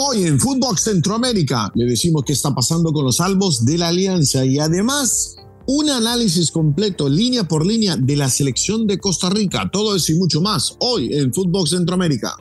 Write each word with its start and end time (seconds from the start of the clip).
Hoy 0.00 0.26
en 0.26 0.38
Fútbol 0.38 0.78
Centroamérica 0.78 1.72
le 1.74 1.84
decimos 1.84 2.22
qué 2.24 2.32
está 2.32 2.54
pasando 2.54 2.92
con 2.92 3.04
los 3.04 3.16
salvos 3.16 3.64
de 3.64 3.76
la 3.76 3.88
Alianza 3.88 4.44
y 4.44 4.60
además 4.60 5.34
un 5.66 5.90
análisis 5.90 6.52
completo, 6.52 7.08
línea 7.08 7.42
por 7.42 7.66
línea, 7.66 7.96
de 7.96 8.14
la 8.14 8.30
selección 8.30 8.86
de 8.86 9.00
Costa 9.00 9.28
Rica. 9.28 9.68
Todo 9.72 9.96
eso 9.96 10.12
y 10.12 10.14
mucho 10.14 10.40
más 10.40 10.76
hoy 10.78 11.12
en 11.12 11.34
Fútbol 11.34 11.66
Centroamérica. 11.66 12.36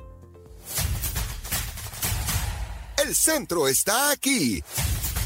El 3.04 3.16
centro 3.16 3.68
está 3.68 4.12
aquí. 4.12 4.62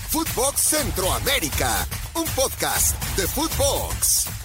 Footbox 0.10 0.62
Centroamérica, 0.62 1.86
un 2.16 2.24
podcast 2.34 2.98
de 3.18 3.28
Footbox. 3.28 4.41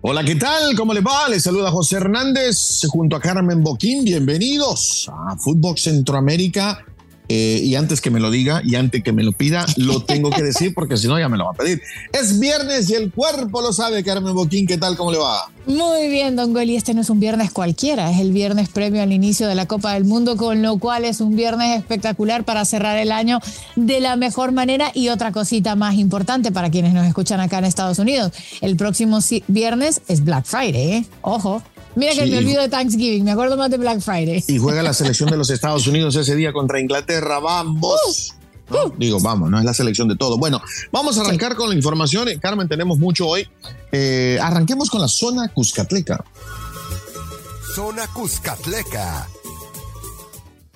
Hola, 0.00 0.22
¿qué 0.22 0.36
tal? 0.36 0.76
¿Cómo 0.76 0.94
le 0.94 1.00
va? 1.00 1.28
Les 1.28 1.42
saluda 1.42 1.72
José 1.72 1.96
Hernández 1.96 2.86
junto 2.88 3.16
a 3.16 3.20
Carmen 3.20 3.64
Boquín. 3.64 4.04
Bienvenidos 4.04 5.10
a 5.12 5.36
Footbox 5.36 5.82
Centroamérica 5.82 6.84
eh, 7.28 7.60
y 7.62 7.74
antes 7.74 8.00
que 8.00 8.10
me 8.10 8.20
lo 8.20 8.30
diga 8.30 8.62
y 8.64 8.74
antes 8.76 9.02
que 9.02 9.12
me 9.12 9.22
lo 9.22 9.32
pida, 9.32 9.66
lo 9.76 10.02
tengo 10.02 10.30
que 10.30 10.42
decir 10.42 10.72
porque 10.74 10.96
si 10.96 11.08
no 11.08 11.18
ya 11.18 11.28
me 11.28 11.36
lo 11.36 11.44
va 11.44 11.50
a 11.50 11.54
pedir. 11.54 11.82
Es 12.12 12.38
viernes 12.40 12.88
y 12.90 12.94
el 12.94 13.12
cuerpo 13.12 13.60
lo 13.60 13.72
sabe, 13.72 14.02
Carmen 14.02 14.34
Boquín. 14.34 14.66
¿Qué 14.66 14.78
tal? 14.78 14.96
¿Cómo 14.96 15.12
le 15.12 15.18
va? 15.18 15.50
Muy 15.66 16.08
bien, 16.08 16.36
Don 16.36 16.54
Goli. 16.54 16.76
Este 16.76 16.94
no 16.94 17.02
es 17.02 17.10
un 17.10 17.20
viernes 17.20 17.50
cualquiera, 17.50 18.10
es 18.10 18.20
el 18.20 18.32
viernes 18.32 18.70
previo 18.70 19.02
al 19.02 19.12
inicio 19.12 19.46
de 19.46 19.54
la 19.54 19.66
Copa 19.66 19.92
del 19.94 20.04
Mundo, 20.04 20.36
con 20.36 20.62
lo 20.62 20.78
cual 20.78 21.04
es 21.04 21.20
un 21.20 21.36
viernes 21.36 21.78
espectacular 21.78 22.44
para 22.44 22.64
cerrar 22.64 22.96
el 22.96 23.12
año 23.12 23.40
de 23.76 24.00
la 24.00 24.16
mejor 24.16 24.52
manera. 24.52 24.90
Y 24.94 25.10
otra 25.10 25.30
cosita 25.30 25.76
más 25.76 25.96
importante 25.96 26.52
para 26.52 26.70
quienes 26.70 26.94
nos 26.94 27.06
escuchan 27.06 27.40
acá 27.40 27.58
en 27.58 27.66
Estados 27.66 27.98
Unidos: 27.98 28.32
el 28.62 28.76
próximo 28.76 29.18
viernes 29.48 30.00
es 30.08 30.24
Black 30.24 30.46
Friday, 30.46 30.92
¿eh? 30.92 31.04
Ojo. 31.20 31.62
Mira 31.98 32.14
que 32.14 32.26
me 32.26 32.38
olvido 32.38 32.62
de 32.62 32.68
Thanksgiving, 32.68 33.24
me 33.24 33.32
acuerdo 33.32 33.56
más 33.56 33.70
de 33.70 33.76
Black 33.76 34.00
Friday. 34.00 34.44
Y 34.46 34.58
juega 34.58 34.84
la 34.84 34.94
selección 34.94 35.28
de 35.30 35.36
los 35.36 35.50
Estados 35.50 35.84
Unidos 35.88 36.14
ese 36.14 36.36
día 36.36 36.52
contra 36.52 36.78
Inglaterra. 36.78 37.40
Vamos. 37.40 38.36
Uh, 38.70 38.74
uh. 38.74 38.94
Digo, 38.96 39.18
vamos, 39.18 39.50
no 39.50 39.58
es 39.58 39.64
la 39.64 39.74
selección 39.74 40.06
de 40.06 40.14
todo. 40.14 40.38
Bueno, 40.38 40.62
vamos 40.92 41.18
a 41.18 41.22
arrancar 41.22 41.56
con 41.56 41.70
la 41.70 41.74
información. 41.74 42.28
Carmen, 42.40 42.68
tenemos 42.68 42.98
mucho 42.98 43.26
hoy. 43.26 43.48
Eh, 43.90 44.38
arranquemos 44.40 44.90
con 44.90 45.00
la 45.00 45.08
zona 45.08 45.48
Cuscatleca. 45.48 46.24
Zona 47.74 48.06
Cuscatleca. 48.06 49.26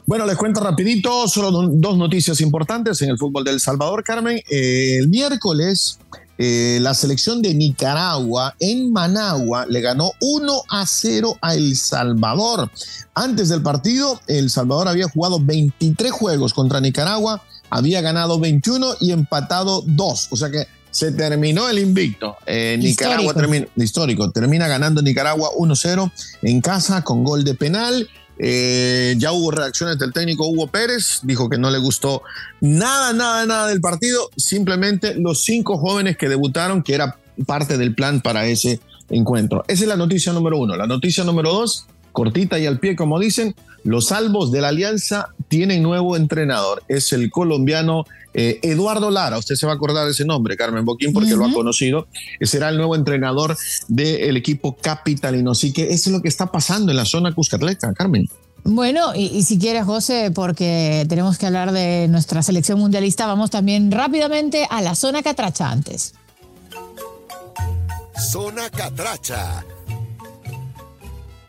Bueno, 0.04 0.26
les 0.26 0.36
cuento 0.36 0.60
rapidito, 0.60 1.28
solo 1.28 1.52
dos 1.52 1.96
noticias 1.96 2.40
importantes 2.40 3.00
en 3.02 3.10
el 3.10 3.16
fútbol 3.16 3.44
del 3.44 3.60
Salvador, 3.60 4.02
Carmen. 4.02 4.42
Eh, 4.50 4.96
el 4.98 5.08
miércoles 5.08 6.00
eh, 6.44 6.80
la 6.80 6.92
selección 6.92 7.40
de 7.40 7.54
Nicaragua 7.54 8.56
en 8.58 8.92
Managua 8.92 9.64
le 9.68 9.80
ganó 9.80 10.10
1 10.20 10.62
a 10.68 10.84
0 10.84 11.38
a 11.40 11.54
El 11.54 11.76
Salvador. 11.76 12.68
Antes 13.14 13.48
del 13.48 13.62
partido, 13.62 14.20
El 14.26 14.50
Salvador 14.50 14.88
había 14.88 15.08
jugado 15.08 15.38
23 15.38 16.10
juegos 16.10 16.52
contra 16.52 16.80
Nicaragua, 16.80 17.44
había 17.70 18.00
ganado 18.00 18.40
21 18.40 18.96
y 18.98 19.12
empatado 19.12 19.84
2. 19.86 20.28
O 20.32 20.36
sea 20.36 20.50
que 20.50 20.66
se 20.90 21.12
terminó 21.12 21.68
el 21.68 21.78
invicto. 21.78 22.36
Eh, 22.44 22.76
Nicaragua 22.76 23.34
termina, 23.34 23.68
histórico, 23.76 24.32
termina 24.32 24.66
ganando 24.66 25.00
Nicaragua 25.00 25.50
1-0 25.56 26.10
en 26.42 26.60
casa 26.60 27.04
con 27.04 27.22
gol 27.22 27.44
de 27.44 27.54
penal. 27.54 28.08
Eh, 28.38 29.14
ya 29.18 29.32
hubo 29.32 29.50
reacciones 29.50 29.98
del 29.98 30.12
técnico 30.12 30.46
Hugo 30.46 30.66
Pérez, 30.66 31.20
dijo 31.22 31.48
que 31.48 31.58
no 31.58 31.70
le 31.70 31.78
gustó 31.78 32.22
nada, 32.60 33.12
nada, 33.12 33.46
nada 33.46 33.66
del 33.68 33.80
partido, 33.80 34.30
simplemente 34.36 35.14
los 35.14 35.44
cinco 35.44 35.78
jóvenes 35.78 36.16
que 36.16 36.28
debutaron, 36.28 36.82
que 36.82 36.94
era 36.94 37.18
parte 37.46 37.78
del 37.78 37.94
plan 37.94 38.20
para 38.20 38.46
ese 38.46 38.80
encuentro. 39.10 39.64
Esa 39.68 39.82
es 39.82 39.88
la 39.88 39.96
noticia 39.96 40.32
número 40.32 40.58
uno. 40.58 40.76
La 40.76 40.86
noticia 40.86 41.24
número 41.24 41.52
dos, 41.52 41.86
cortita 42.12 42.58
y 42.58 42.66
al 42.66 42.78
pie, 42.78 42.96
como 42.96 43.18
dicen, 43.18 43.54
los 43.84 44.06
salvos 44.06 44.52
de 44.52 44.60
la 44.60 44.68
alianza 44.68 45.28
tienen 45.52 45.82
nuevo 45.82 46.16
entrenador. 46.16 46.82
Es 46.88 47.12
el 47.12 47.30
colombiano 47.30 48.06
eh, 48.32 48.58
Eduardo 48.62 49.10
Lara. 49.10 49.36
Usted 49.36 49.54
se 49.54 49.66
va 49.66 49.72
a 49.72 49.74
acordar 49.74 50.06
de 50.06 50.12
ese 50.12 50.24
nombre, 50.24 50.56
Carmen 50.56 50.86
Boquín, 50.86 51.12
porque 51.12 51.36
lo 51.36 51.44
ha 51.44 51.52
conocido. 51.52 52.06
Será 52.40 52.70
el 52.70 52.78
nuevo 52.78 52.96
entrenador 52.96 53.54
del 53.86 54.34
equipo 54.38 54.74
capitalino. 54.80 55.50
Así 55.50 55.70
que 55.70 55.92
eso 55.92 56.08
es 56.08 56.16
lo 56.16 56.22
que 56.22 56.28
está 56.28 56.46
pasando 56.46 56.90
en 56.90 56.96
la 56.96 57.04
zona 57.04 57.34
Cuscatleca, 57.34 57.92
Carmen. 57.92 58.30
Bueno, 58.64 59.14
y, 59.14 59.26
y, 59.26 59.42
si 59.42 59.58
quieres, 59.58 59.84
José, 59.84 60.30
porque 60.34 61.04
tenemos 61.06 61.36
que 61.36 61.44
hablar 61.44 61.72
de 61.72 62.08
nuestra 62.08 62.42
selección 62.42 62.78
mundialista, 62.78 63.26
vamos 63.26 63.50
también 63.50 63.90
rápidamente 63.90 64.66
a 64.70 64.80
la 64.80 64.94
zona 64.94 65.22
Catracha 65.22 65.70
antes. 65.70 66.14
Zona 68.18 68.70
Catracha. 68.70 69.62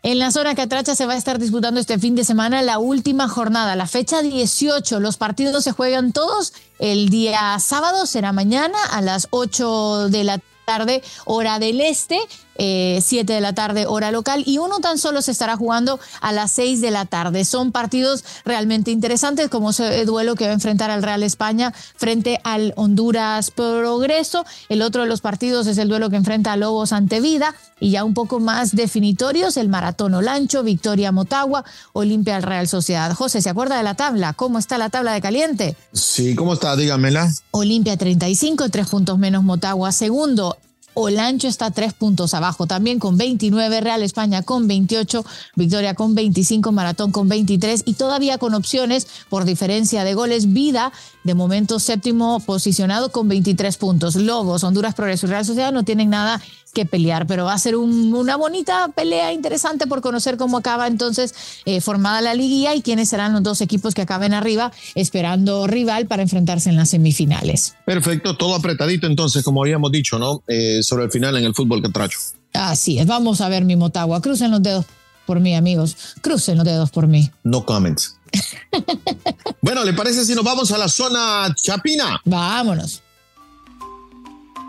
En 0.05 0.19
la 0.19 0.31
zona 0.31 0.53
Catracha 0.53 0.95
se 0.95 1.05
va 1.05 1.13
a 1.13 1.17
estar 1.17 1.39
disputando 1.39 1.79
este 1.79 1.97
fin 1.97 2.13
de 2.13 2.25
semana 2.25 2.61
la 2.61 2.77
última 2.77 3.29
jornada, 3.29 3.77
la 3.77 3.87
fecha 3.87 4.21
18. 4.21 4.99
Los 4.99 5.15
partidos 5.15 5.63
se 5.63 5.71
juegan 5.71 6.11
todos 6.11 6.51
el 6.77 7.07
día 7.07 7.57
sábado, 7.59 8.05
será 8.05 8.33
mañana 8.33 8.77
a 8.91 9.01
las 9.01 9.29
8 9.29 10.09
de 10.09 10.25
la 10.25 10.41
tarde, 10.65 11.01
hora 11.23 11.57
del 11.57 11.79
este. 11.79 12.19
7 12.57 13.19
eh, 13.19 13.23
de 13.23 13.41
la 13.41 13.53
tarde 13.53 13.85
hora 13.85 14.11
local 14.11 14.43
y 14.45 14.57
uno 14.57 14.79
tan 14.79 14.97
solo 14.97 15.21
se 15.21 15.31
estará 15.31 15.57
jugando 15.57 15.99
a 16.21 16.31
las 16.31 16.51
6 16.51 16.81
de 16.81 16.91
la 16.91 17.05
tarde. 17.05 17.45
Son 17.45 17.71
partidos 17.71 18.23
realmente 18.45 18.91
interesantes 18.91 19.49
como 19.49 19.71
ese 19.71 20.05
duelo 20.05 20.35
que 20.35 20.45
va 20.45 20.51
a 20.51 20.55
enfrentar 20.55 20.91
al 20.91 21.03
Real 21.03 21.23
España 21.23 21.73
frente 21.95 22.39
al 22.43 22.73
Honduras 22.75 23.51
Progreso. 23.51 24.45
El 24.69 24.81
otro 24.81 25.03
de 25.03 25.07
los 25.07 25.21
partidos 25.21 25.67
es 25.67 25.77
el 25.77 25.89
duelo 25.89 26.09
que 26.09 26.17
enfrenta 26.17 26.53
a 26.53 26.57
Lobos 26.57 26.93
ante 26.93 27.21
Vida 27.21 27.55
y 27.79 27.91
ya 27.91 28.03
un 28.03 28.13
poco 28.13 28.39
más 28.39 28.75
definitorios 28.75 29.57
el 29.57 29.69
Maratón 29.69 30.13
Olancho, 30.13 30.63
Victoria 30.63 31.11
Motagua, 31.11 31.65
Olimpia 31.91 32.35
al 32.35 32.43
Real 32.43 32.67
Sociedad. 32.67 33.13
José, 33.13 33.41
¿se 33.41 33.49
acuerda 33.49 33.77
de 33.77 33.83
la 33.83 33.95
tabla? 33.95 34.33
¿Cómo 34.33 34.57
está 34.57 34.77
la 34.77 34.89
tabla 34.89 35.13
de 35.13 35.21
caliente? 35.21 35.75
Sí, 35.91 36.35
¿cómo 36.35 36.53
está? 36.53 36.75
Dígamela. 36.75 37.29
Olimpia 37.51 37.97
35, 37.97 38.69
tres 38.69 38.87
puntos 38.87 39.17
menos 39.17 39.43
Motagua 39.43 39.91
segundo. 39.91 40.57
Olancho 40.93 41.47
está 41.47 41.71
tres 41.71 41.93
puntos 41.93 42.33
abajo 42.33 42.67
también 42.67 42.99
con 42.99 43.17
29, 43.17 43.81
Real 43.81 44.03
España 44.03 44.43
con 44.43 44.67
28, 44.67 45.25
Victoria 45.55 45.95
con 45.95 46.15
25, 46.15 46.71
Maratón 46.71 47.11
con 47.11 47.27
23 47.27 47.83
y 47.85 47.93
todavía 47.93 48.37
con 48.37 48.53
opciones 48.53 49.07
por 49.29 49.45
diferencia 49.45 50.03
de 50.03 50.13
goles. 50.13 50.53
Vida, 50.53 50.91
de 51.23 51.33
momento 51.33 51.79
séptimo 51.79 52.39
posicionado 52.39 53.11
con 53.11 53.27
23 53.27 53.77
puntos. 53.77 54.15
Lobos, 54.15 54.63
Honduras 54.63 54.93
Progreso 54.93 55.27
y 55.27 55.29
Real 55.29 55.45
Sociedad 55.45 55.71
no 55.71 55.83
tienen 55.83 56.09
nada 56.09 56.41
que 56.73 56.85
pelear, 56.85 57.27
pero 57.27 57.45
va 57.45 57.53
a 57.53 57.59
ser 57.59 57.75
una 57.75 58.35
bonita 58.35 58.89
pelea 58.89 59.31
interesante 59.31 59.87
por 59.87 60.01
conocer 60.01 60.37
cómo 60.37 60.57
acaba 60.57 60.87
entonces 60.87 61.33
eh, 61.65 61.79
formada 61.79 62.19
la 62.21 62.33
liguilla 62.33 62.75
y 62.75 62.81
quiénes 62.81 63.09
serán 63.09 63.31
los 63.33 63.43
dos 63.43 63.61
equipos 63.61 63.93
que 63.93 64.01
acaben 64.01 64.33
arriba 64.33 64.71
esperando 64.95 65.67
rival 65.67 66.07
para 66.07 66.23
enfrentarse 66.23 66.69
en 66.69 66.75
las 66.75 66.89
semifinales. 66.89 67.75
Perfecto, 67.85 68.35
todo 68.35 68.55
apretadito 68.55 69.07
entonces, 69.07 69.43
como 69.43 69.61
habíamos 69.61 69.91
dicho, 69.91 70.17
¿no? 70.17 70.43
Eh, 70.47 70.81
sobre 70.81 71.05
el 71.05 71.11
final 71.11 71.37
en 71.37 71.45
el 71.45 71.53
fútbol 71.53 71.81
que 71.81 71.89
tracho. 71.89 72.17
Así 72.53 72.99
es, 72.99 73.07
vamos 73.07 73.41
a 73.41 73.49
ver 73.49 73.63
mi 73.63 73.75
Motagua, 73.75 74.21
crucen 74.21 74.51
los 74.51 74.61
dedos 74.61 74.85
por 75.25 75.39
mí, 75.39 75.55
amigos, 75.55 75.95
crucen 76.21 76.57
los 76.57 76.65
dedos 76.65 76.89
por 76.89 77.07
mí. 77.07 77.29
No 77.43 77.65
comments. 77.65 78.17
bueno, 79.61 79.83
¿le 79.83 79.93
parece 79.93 80.25
si 80.25 80.33
nos 80.33 80.43
vamos 80.43 80.71
a 80.71 80.77
la 80.77 80.87
zona 80.87 81.53
Chapina? 81.55 82.19
Vámonos. 82.25 83.01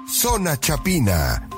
Zona 0.07 0.61
Chapina 0.61 1.49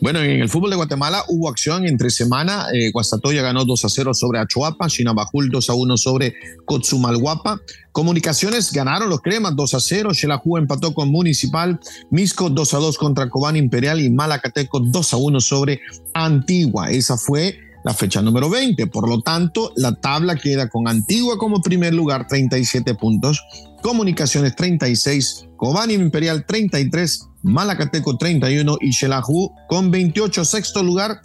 bueno, 0.00 0.20
en 0.20 0.40
el 0.40 0.48
fútbol 0.48 0.70
de 0.70 0.76
Guatemala 0.76 1.24
hubo 1.28 1.48
acción 1.48 1.86
entre 1.86 2.10
semana. 2.10 2.66
Eh, 2.72 2.90
Guastatoya 2.92 3.42
ganó 3.42 3.64
2 3.64 3.84
a 3.84 3.88
0 3.88 4.14
sobre 4.14 4.38
Achuapa, 4.38 4.88
Chinabajul 4.88 5.50
2 5.50 5.70
a 5.70 5.74
1 5.74 5.96
sobre 5.96 6.34
Cotzumalguapa. 6.64 7.60
Comunicaciones 7.92 8.72
ganaron 8.72 9.08
los 9.08 9.20
cremas 9.20 9.56
2 9.56 9.74
a 9.74 9.80
0. 9.80 10.14
Xelajú 10.14 10.56
empató 10.56 10.94
con 10.94 11.10
Municipal, 11.10 11.80
Misco 12.10 12.48
2 12.48 12.74
a 12.74 12.78
2 12.78 12.98
contra 12.98 13.28
Cobán 13.28 13.56
Imperial 13.56 14.00
y 14.00 14.10
Malacateco 14.10 14.80
2 14.80 15.12
a 15.12 15.16
1 15.16 15.40
sobre 15.40 15.80
Antigua. 16.14 16.90
Esa 16.90 17.16
fue 17.16 17.58
la 17.84 17.94
fecha 17.94 18.22
número 18.22 18.48
20. 18.50 18.86
Por 18.88 19.08
lo 19.08 19.20
tanto, 19.22 19.72
la 19.76 19.94
tabla 19.94 20.36
queda 20.36 20.68
con 20.68 20.88
Antigua 20.88 21.38
como 21.38 21.62
primer 21.62 21.94
lugar, 21.94 22.26
37 22.28 22.94
puntos. 22.94 23.42
Comunicaciones 23.82 24.56
36, 24.56 25.46
Cobán 25.56 25.90
Imperial 25.90 26.44
33, 26.46 27.28
Malacateco 27.42 28.16
31 28.16 28.78
y 28.80 28.92
Xelajú 28.92 29.52
con 29.68 29.90
28. 29.90 30.44
Sexto 30.44 30.82
lugar, 30.82 31.20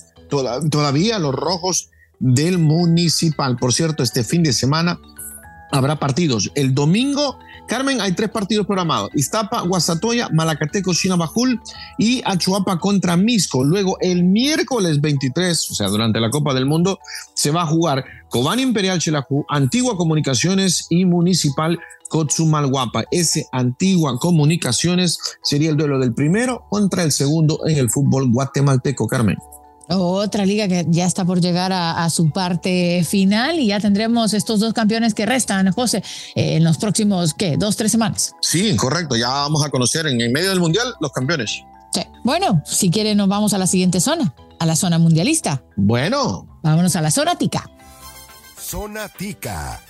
todavía 0.70 1.20
los 1.20 1.34
rojos 1.34 1.90
del 2.20 2.58
municipal. 2.60 3.58
Por 3.58 3.74
cierto, 3.74 4.04
este 4.04 4.24
fin 4.24 4.44
de 4.44 4.54
semana 4.54 5.00
habrá 5.72 6.00
partidos. 6.00 6.52
El 6.56 6.74
domingo, 6.74 7.40
Carmen, 7.68 8.01
hay 8.01 8.13
tres 8.13 8.30
partidos 8.30 8.65
programados. 8.65 9.10
Iztapa, 9.13 9.62
Guasatoya, 9.62 10.30
Malacateco, 10.30 10.94
Chinabajul 10.94 11.62
y 11.98 12.21
Achuapa 12.25 12.80
contra 12.80 13.18
Misco. 13.18 13.63
Luego, 13.63 13.98
el 14.01 14.24
miércoles 14.24 15.01
23, 15.01 15.71
o 15.71 15.75
sea, 15.75 15.88
durante 15.88 16.19
la 16.19 16.30
Copa 16.30 16.54
del 16.54 16.65
Mundo, 16.65 17.00
se 17.33 17.51
va 17.51 17.63
a 17.63 17.68
jugar 17.68 18.06
Cobán 18.30 18.60
Imperial 18.60 19.00
Chelajú, 19.00 19.45
Antigua 19.50 19.95
Comunicaciones 19.95 20.88
y 20.89 21.06
Municipal 21.06 21.80
Cotzumalguapa. 22.10 23.06
Ese 23.12 23.48
Antigua 23.51 24.18
Comunicaciones 24.19 25.18
sería 25.42 25.69
el 25.69 25.77
duelo 25.77 26.00
del 26.00 26.13
primero 26.13 26.65
contra 26.69 27.04
el 27.04 27.12
segundo 27.12 27.62
en 27.65 27.77
el 27.77 27.89
fútbol 27.89 28.31
guatemalteco, 28.31 29.07
Carmen. 29.07 29.38
Otra 29.94 30.45
liga 30.45 30.68
que 30.68 30.86
ya 30.90 31.06
está 31.06 31.25
por 31.25 31.42
llegar 31.42 31.72
a, 31.74 32.10
su 32.10 32.30
parte 32.31 33.06
final 33.07 33.60
y 33.60 33.68
ya 33.68 33.80
tendremos 33.80 34.34
estos 34.34 34.60
dos 34.60 34.74
campeones 34.74 35.13
que 35.13 35.25
restan, 35.25 35.72
José, 35.72 36.04
eh, 36.36 36.56
en 36.56 36.63
los 36.63 36.78
próximos, 36.78 37.34
¿qué? 37.34 37.57
Dos, 37.57 37.75
tres 37.75 37.92
semanas. 37.92 38.34
Sí, 38.42 38.75
correcto. 38.75 39.16
Ya 39.16 39.30
vamos 39.30 39.66
a 39.66 39.69
conocer 39.69 40.07
en, 40.07 40.18
medio 40.31 40.50
del 40.50 40.60
Mundial 40.60 40.94
los 41.00 41.12
campeones. 41.12 41.63
Sí. 41.94 42.01
Bueno, 42.24 42.62
si 42.66 42.90
quieren 42.90 43.18
nos 43.18 43.28
vamos 43.28 43.54
a 43.54 43.57
la 43.57 43.68
siguiente 43.68 44.00
zona, 44.00 44.34
a 44.60 44.66
la 44.66 44.75
zona 44.75 44.98
mundialista. 44.98 45.63
Bueno. 45.75 46.48
Vámonos 46.63 46.96
a 46.96 47.01
la 47.01 47.12
zona 47.12 47.36
tica. 47.36 47.69
Zona 48.60 49.10
tica. 49.10 49.81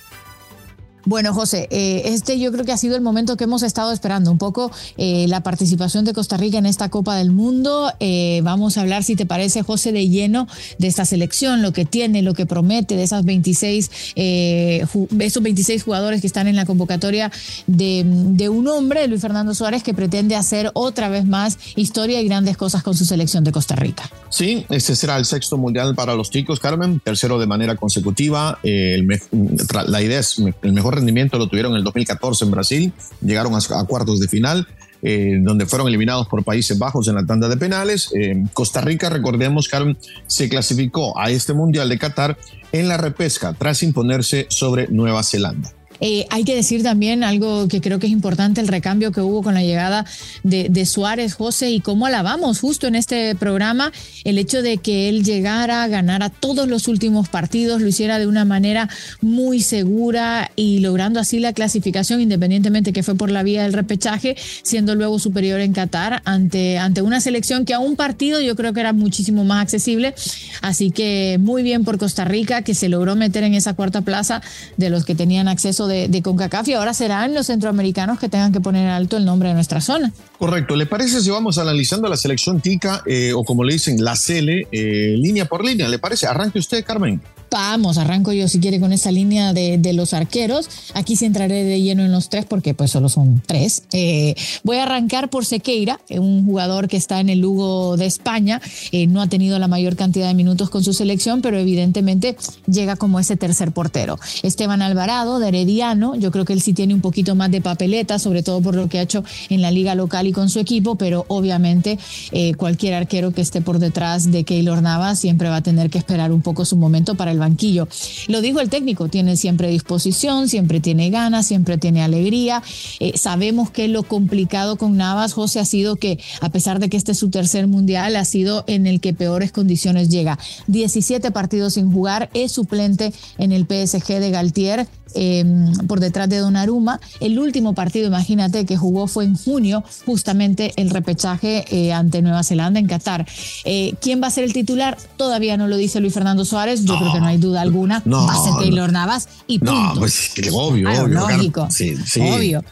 Bueno, 1.06 1.34
José, 1.34 1.68
eh, 1.70 2.02
este 2.06 2.38
yo 2.38 2.50
creo 2.50 2.64
que 2.64 2.72
ha 2.72 2.78
sido 2.78 2.96
el 2.96 3.02
momento 3.02 3.36
que 3.36 3.44
hemos 3.44 3.62
estado 3.62 3.92
esperando, 3.92 4.30
un 4.30 4.38
poco 4.38 4.70
eh, 4.96 5.26
la 5.28 5.42
participación 5.42 6.04
de 6.04 6.14
Costa 6.14 6.38
Rica 6.38 6.56
en 6.56 6.66
esta 6.66 6.88
Copa 6.88 7.16
del 7.16 7.30
Mundo. 7.30 7.92
Eh, 8.00 8.40
vamos 8.42 8.78
a 8.78 8.80
hablar, 8.80 9.04
si 9.04 9.14
te 9.14 9.26
parece, 9.26 9.62
José, 9.62 9.92
de 9.92 10.08
lleno 10.08 10.48
de 10.78 10.86
esta 10.86 11.04
selección, 11.04 11.60
lo 11.60 11.72
que 11.72 11.84
tiene, 11.84 12.22
lo 12.22 12.32
que 12.32 12.46
promete, 12.46 12.96
de 12.96 13.02
esas 13.02 13.24
26, 13.24 13.90
esos 14.14 15.42
26 15.42 15.82
jugadores 15.82 16.22
que 16.22 16.26
están 16.26 16.48
en 16.48 16.56
la 16.56 16.64
convocatoria 16.64 17.30
de, 17.66 18.48
un 18.48 18.68
hombre, 18.68 19.06
Luis 19.06 19.20
Fernando 19.20 19.54
Suárez, 19.54 19.82
que 19.82 19.94
pretende 19.94 20.36
hacer 20.36 20.70
otra 20.74 21.08
vez 21.08 21.26
más 21.26 21.58
historia 21.76 22.20
y 22.20 22.28
grandes 22.28 22.56
cosas 22.56 22.82
con 22.82 22.94
su 22.94 23.04
selección 23.04 23.44
de 23.44 23.52
Costa 23.52 23.74
Rica. 23.74 24.10
Sí, 24.30 24.64
este 24.68 24.96
será 24.96 25.16
el 25.16 25.24
sexto 25.24 25.58
mundial 25.58 25.94
para 25.94 26.14
los 26.14 26.30
chicos, 26.30 26.60
Carmen, 26.60 27.00
tercero 27.00 27.38
de 27.38 27.46
manera 27.46 27.76
consecutiva. 27.76 28.58
la 28.62 30.02
idea 30.02 30.20
es 30.20 30.38
el 30.62 30.72
mejor 30.72 30.93
rendimiento 30.94 31.38
lo 31.38 31.48
tuvieron 31.48 31.72
en 31.72 31.78
el 31.78 31.84
2014 31.84 32.44
en 32.44 32.50
Brasil, 32.50 32.92
llegaron 33.20 33.54
a, 33.54 33.84
cuartos 33.84 34.20
de 34.20 34.28
final. 34.28 34.66
Eh, 35.06 35.36
donde 35.42 35.66
fueron 35.66 35.86
eliminados 35.86 36.28
por 36.28 36.42
Países 36.44 36.78
Bajos 36.78 37.08
en 37.08 37.16
la 37.16 37.26
tanda 37.26 37.46
de 37.46 37.58
penales. 37.58 38.10
Eh, 38.18 38.42
Costa 38.54 38.80
Rica, 38.80 39.10
recordemos, 39.10 39.68
Carmen, 39.68 39.98
se 40.26 40.48
clasificó 40.48 41.18
a 41.18 41.28
este 41.28 41.52
Mundial 41.52 41.90
de 41.90 41.98
Qatar 41.98 42.38
en 42.72 42.88
la 42.88 42.96
repesca 42.96 43.52
tras 43.52 43.82
imponerse 43.82 44.46
sobre 44.48 44.88
Nueva 44.88 45.22
Zelanda. 45.22 45.74
Eh, 46.00 46.26
hay 46.30 46.44
que 46.44 46.54
decir 46.54 46.82
también 46.82 47.24
algo 47.24 47.68
que 47.68 47.80
creo 47.80 47.98
que 47.98 48.06
es 48.06 48.12
importante, 48.12 48.60
el 48.60 48.68
recambio 48.68 49.12
que 49.12 49.20
hubo 49.20 49.42
con 49.42 49.54
la 49.54 49.62
llegada 49.62 50.04
de, 50.42 50.84
Suárez, 50.86 51.34
José, 51.34 51.70
y 51.70 51.80
cómo 51.80 52.06
alabamos 52.06 52.60
justo 52.60 52.86
en 52.86 52.94
este 52.94 53.34
programa 53.34 53.92
el 54.24 54.38
hecho 54.38 54.60
de 54.60 54.78
que 54.78 55.08
él 55.08 55.24
llegara, 55.24 55.86
ganara 55.88 56.28
todos 56.28 56.68
los 56.68 56.88
últimos 56.88 57.28
partidos, 57.28 57.80
lo 57.80 57.88
hiciera 57.88 58.18
de 58.18 58.26
una 58.26 58.44
manera 58.44 58.88
muy 59.22 59.62
segura 59.62 60.50
y 60.56 60.80
logrando 60.80 61.20
así 61.20 61.38
la 61.38 61.52
clasificación, 61.52 62.20
independientemente 62.20 62.92
que 62.92 63.02
fue 63.02 63.14
por 63.14 63.30
la 63.30 63.42
vía 63.42 63.62
del 63.62 63.72
repechaje, 63.72 64.36
siendo 64.62 64.94
luego 64.94 65.18
superior 65.18 65.60
en 65.60 65.72
Qatar 65.72 66.22
ante, 66.24 66.78
ante 66.78 67.02
una 67.02 67.20
selección 67.20 67.64
que 67.64 67.74
a 67.74 67.78
un 67.78 67.96
partido 67.96 68.40
yo 68.40 68.56
creo 68.56 68.72
que 68.72 68.80
era 68.80 68.92
muchísimo 68.92 69.44
más 69.44 69.62
accesible. 69.62 70.14
Así 70.60 70.90
que 70.90 71.38
muy 71.40 71.62
bien 71.62 71.84
por 71.84 71.98
Costa 71.98 72.24
Rica, 72.24 72.62
que 72.62 72.74
se 72.74 72.88
logró 72.88 73.16
meter 73.16 73.44
en 73.44 73.54
esa 73.54 73.74
cuarta 73.74 74.02
plaza 74.02 74.42
de 74.76 74.90
los 74.90 75.04
que 75.04 75.14
tenían 75.14 75.48
acceso 75.48 75.83
de, 75.86 76.22
CONCACAF 76.22 76.68
y 76.68 76.72
ahora 76.74 76.94
serán 76.94 77.34
los 77.34 77.46
centroamericanos 77.46 78.18
que 78.18 78.28
tengan 78.28 78.52
que 78.52 78.60
poner 78.60 78.88
alto 78.88 79.16
el 79.16 79.24
nombre 79.24 79.48
de 79.48 79.54
nuestra 79.54 79.80
zona. 79.80 80.12
Correcto. 80.38 80.76
¿Le 80.76 80.86
parece 80.86 81.20
si 81.20 81.30
vamos 81.30 81.58
analizando 81.58 82.08
la 82.08 82.16
selección 82.16 82.60
TICA 82.60 83.02
eh, 83.06 83.32
o 83.34 83.44
como 83.44 83.64
le 83.64 83.74
dicen, 83.74 84.02
la 84.02 84.16
CELE, 84.16 84.68
eh, 84.72 85.14
línea 85.18 85.46
por 85.46 85.64
línea? 85.64 85.88
¿Le 85.88 85.98
parece? 85.98 86.26
Arranque 86.26 86.58
usted, 86.58 86.84
Carmen. 86.84 87.20
Vamos, 87.54 87.98
arranco 87.98 88.32
yo 88.32 88.48
si 88.48 88.58
quiere 88.58 88.80
con 88.80 88.92
esa 88.92 89.12
línea 89.12 89.52
de, 89.52 89.92
los 89.92 90.12
arqueros. 90.12 90.68
Aquí 90.92 91.14
sí 91.14 91.24
entraré 91.24 91.62
de 91.62 91.80
lleno 91.80 92.02
en 92.02 92.10
los 92.10 92.28
tres 92.28 92.46
porque 92.46 92.74
pues 92.74 92.90
solo 92.90 93.08
son 93.08 93.40
tres. 93.46 93.84
Eh, 93.92 94.34
voy 94.64 94.78
a 94.78 94.82
arrancar 94.82 95.30
por 95.30 95.44
Sequeira, 95.44 96.00
un 96.10 96.44
jugador 96.44 96.88
que 96.88 96.96
está 96.96 97.20
en 97.20 97.28
el 97.28 97.38
Lugo 97.38 97.96
de 97.96 98.06
España. 98.06 98.60
no 99.06 99.22
ha 99.22 99.28
tenido 99.28 99.60
la 99.60 99.68
mayor 99.68 99.94
cantidad 99.94 100.26
de 100.26 100.34
minutos 100.34 100.68
con 100.68 100.82
su 100.82 100.92
selección, 100.92 101.42
pero 101.42 101.56
evidentemente 101.56 102.36
llega 102.66 102.96
como 102.96 103.20
ese 103.20 103.36
tercer 103.36 103.70
portero. 103.70 104.18
Esteban 104.42 104.82
Alvarado, 104.82 105.38
de 105.38 105.46
Herediano, 105.46 106.16
yo 106.16 106.32
creo 106.32 106.44
que 106.44 106.54
él 106.54 106.60
sí 106.60 106.72
tiene 106.72 106.92
un 106.92 107.02
poquito 107.02 107.36
más 107.36 107.52
de 107.52 107.60
papeleta, 107.60 108.18
sobre 108.18 108.42
todo 108.42 108.62
por 108.62 108.74
lo 108.74 108.88
que 108.88 108.98
ha 108.98 109.02
hecho 109.02 109.22
en 109.48 109.62
la 109.62 109.70
liga 109.70 109.94
local 109.94 110.26
y 110.26 110.32
con 110.32 110.50
su 110.50 110.58
equipo, 110.58 110.96
pero 110.96 111.24
obviamente 111.28 112.00
eh, 112.32 112.54
cualquier 112.54 112.94
arquero 112.94 113.30
que 113.30 113.42
esté 113.42 113.60
por 113.60 113.78
detrás 113.78 114.32
de 114.32 114.42
Keylor 114.42 114.82
Navas 114.82 115.20
siempre 115.20 115.48
va 115.48 115.58
a 115.58 115.62
tener 115.62 115.88
que 115.88 115.98
esperar 115.98 116.32
un 116.32 116.42
poco 116.42 116.64
su 116.64 116.76
momento 116.76 117.14
para 117.14 117.30
el 117.30 117.43
banquillo. 117.44 117.88
Lo 118.28 118.40
dijo 118.40 118.60
el 118.60 118.70
técnico, 118.70 119.08
tiene 119.08 119.36
siempre 119.36 119.68
disposición, 119.68 120.48
siempre 120.48 120.80
tiene 120.80 121.10
ganas, 121.10 121.46
siempre 121.46 121.78
tiene 121.78 122.02
alegría. 122.02 122.62
Eh, 123.00 123.16
sabemos 123.16 123.70
que 123.70 123.88
lo 123.88 124.02
complicado 124.02 124.76
con 124.76 124.96
Navas, 124.96 125.32
José, 125.32 125.60
ha 125.60 125.64
sido 125.64 125.96
que 125.96 126.18
a 126.40 126.48
pesar 126.48 126.78
de 126.78 126.88
que 126.88 126.96
este 126.96 127.12
es 127.12 127.18
su 127.18 127.30
tercer 127.30 127.66
mundial, 127.66 128.16
ha 128.16 128.24
sido 128.24 128.64
en 128.66 128.86
el 128.86 129.00
que 129.00 129.14
peores 129.14 129.52
condiciones 129.52 130.08
llega. 130.08 130.38
17 130.66 131.30
partidos 131.30 131.74
sin 131.74 131.92
jugar, 131.92 132.30
es 132.34 132.52
suplente 132.52 133.12
en 133.38 133.52
el 133.52 133.66
PSG 133.66 134.20
de 134.20 134.30
Galtier. 134.30 134.88
Em, 135.14 135.72
por 135.86 136.00
detrás 136.00 136.28
de 136.28 136.38
Donnarumma. 136.38 137.00
El 137.20 137.38
último 137.38 137.72
partido, 137.72 138.08
imagínate, 138.08 138.66
que 138.66 138.76
jugó 138.76 139.06
fue 139.06 139.24
en 139.24 139.36
junio, 139.36 139.84
justamente 140.04 140.72
el 140.76 140.90
repechaje 140.90 141.64
eh, 141.70 141.92
ante 141.92 142.20
Nueva 142.20 142.42
Zelanda 142.42 142.80
en 142.80 142.88
Qatar. 142.88 143.24
Eh, 143.64 143.94
¿Quién 144.00 144.20
va 144.20 144.26
a 144.26 144.30
ser 144.30 144.42
el 144.42 144.52
titular? 144.52 144.98
Todavía 145.16 145.56
no 145.56 145.68
lo 145.68 145.76
dice 145.76 146.00
Luis 146.00 146.12
Fernando 146.12 146.44
Suárez. 146.44 146.84
Yo 146.84 146.98
creo 146.98 147.12
que 147.12 147.20
no 147.20 147.26
hay 147.26 147.33
duda 147.38 147.60
alguna. 147.60 148.02
va 148.06 148.32
a 148.32 148.60
ser 148.62 148.92
Navas 148.92 149.28
y 149.46 149.58
punto. 149.58 149.74
No, 149.74 149.94
pues 149.96 150.32
obvio, 150.52 150.90
obvio. 150.90 151.08
Lógico. 151.08 151.68
Sí, 151.70 151.96
sí. 151.96 152.20
Obvio 152.20 152.64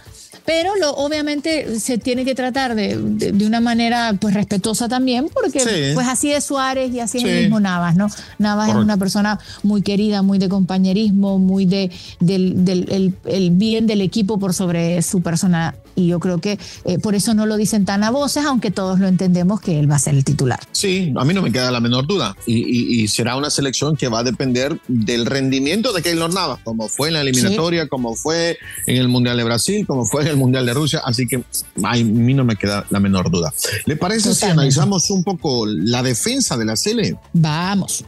pero 0.44 0.76
lo, 0.76 0.90
obviamente 0.92 1.78
se 1.78 1.98
tiene 1.98 2.24
que 2.24 2.34
tratar 2.34 2.74
de, 2.74 2.96
de, 2.96 3.46
una 3.46 3.60
manera 3.60 4.16
pues 4.20 4.34
respetuosa 4.34 4.88
también, 4.88 5.28
porque 5.32 5.92
pues 5.94 6.06
así 6.08 6.32
es 6.32 6.44
Suárez 6.44 6.92
y 6.92 7.00
así 7.00 7.18
es 7.18 7.24
el 7.24 7.40
mismo 7.42 7.60
Navas, 7.60 7.96
¿no? 7.96 8.08
Navas 8.38 8.70
es 8.70 8.74
una 8.74 8.96
persona 8.96 9.38
muy 9.62 9.82
querida, 9.82 10.22
muy 10.22 10.38
de 10.38 10.48
compañerismo, 10.48 11.38
muy 11.38 11.66
de 11.66 11.90
del, 12.20 12.64
del 12.64 13.14
el, 13.24 13.50
bien 13.50 13.86
del 13.86 14.00
equipo 14.00 14.38
por 14.38 14.54
sobre 14.54 15.02
su 15.02 15.22
persona 15.22 15.74
y 15.94 16.06
yo 16.08 16.20
creo 16.20 16.38
que 16.38 16.58
eh, 16.84 16.98
por 16.98 17.14
eso 17.14 17.34
no 17.34 17.46
lo 17.46 17.56
dicen 17.56 17.84
tan 17.84 18.04
a 18.04 18.10
voces, 18.10 18.44
aunque 18.44 18.70
todos 18.70 19.00
lo 19.00 19.08
entendemos 19.08 19.60
que 19.60 19.78
él 19.78 19.90
va 19.90 19.96
a 19.96 19.98
ser 19.98 20.14
el 20.14 20.24
titular. 20.24 20.60
Sí, 20.72 21.12
a 21.16 21.24
mí 21.24 21.34
no 21.34 21.42
me 21.42 21.52
queda 21.52 21.70
la 21.70 21.80
menor 21.80 22.06
duda 22.06 22.36
y, 22.46 23.02
será 23.08 23.36
una 23.36 23.50
selección 23.50 23.96
que 23.96 24.08
va 24.08 24.20
a 24.20 24.22
depender 24.22 24.78
del 24.88 25.26
rendimiento 25.26 25.92
de 25.92 26.02
Keylor 26.02 26.32
Navas, 26.32 26.60
como 26.64 26.88
fue 26.88 27.08
en 27.08 27.14
la 27.14 27.20
eliminatoria, 27.20 27.88
como 27.88 28.14
fue 28.14 28.58
en 28.86 28.96
el 28.96 29.08
Mundial 29.08 29.36
de 29.36 29.44
Brasil, 29.44 29.86
como 29.86 30.04
fue 30.06 30.22
en 30.22 30.28
el 30.28 30.36
Mundial 30.36 30.64
de 30.66 30.74
Rusia, 30.74 31.02
así 31.04 31.26
que 31.26 31.42
a 31.82 31.96
mí 31.96 32.34
no 32.34 32.44
me 32.44 32.56
queda 32.56 32.86
la 32.90 33.00
menor 33.00 33.30
duda. 33.30 33.52
¿Le 33.86 33.96
parece 33.96 34.34
si 34.34 34.46
analizamos 34.46 35.10
un 35.10 35.24
poco 35.24 35.66
la 35.66 36.02
defensa 36.02 36.56
de 36.56 36.64
la 36.64 36.76
Sele? 36.76 37.16
Vamos. 37.32 38.04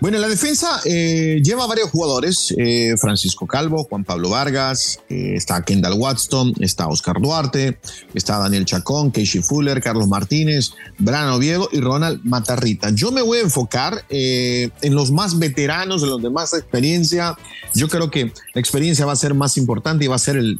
Bueno, 0.00 0.18
la 0.18 0.28
defensa 0.28 0.80
eh, 0.86 1.42
lleva 1.44 1.66
varios 1.66 1.90
jugadores, 1.90 2.54
eh, 2.56 2.94
Francisco 2.98 3.46
Calvo, 3.46 3.84
Juan 3.84 4.02
Pablo 4.02 4.30
Vargas, 4.30 4.98
eh, 5.10 5.34
está 5.34 5.62
Kendall 5.62 5.98
Watson, 5.98 6.54
está 6.58 6.88
Oscar 6.88 7.20
Duarte, 7.20 7.76
está 8.14 8.38
Daniel 8.38 8.64
Chacón, 8.64 9.10
Casey 9.10 9.42
Fuller, 9.42 9.82
Carlos 9.82 10.08
Martínez, 10.08 10.70
Brano 10.96 11.34
Oviedo 11.34 11.68
y 11.70 11.80
Ronald 11.80 12.24
Matarrita. 12.24 12.88
Yo 12.94 13.12
me 13.12 13.20
voy 13.20 13.38
a 13.38 13.40
enfocar 13.42 14.06
en 14.08 14.94
los 14.94 15.10
más 15.10 15.38
veteranos, 15.38 16.02
en 16.02 16.08
los 16.08 16.22
de 16.22 16.30
más 16.30 16.54
experiencia. 16.54 17.36
Yo 17.74 17.88
creo 17.88 18.10
que 18.10 18.32
la 18.54 18.60
experiencia 18.60 19.04
va 19.04 19.12
a 19.12 19.16
ser 19.16 19.34
más 19.34 19.58
importante 19.58 20.06
y 20.06 20.08
va 20.08 20.16
a 20.16 20.18
ser 20.18 20.36
el, 20.36 20.56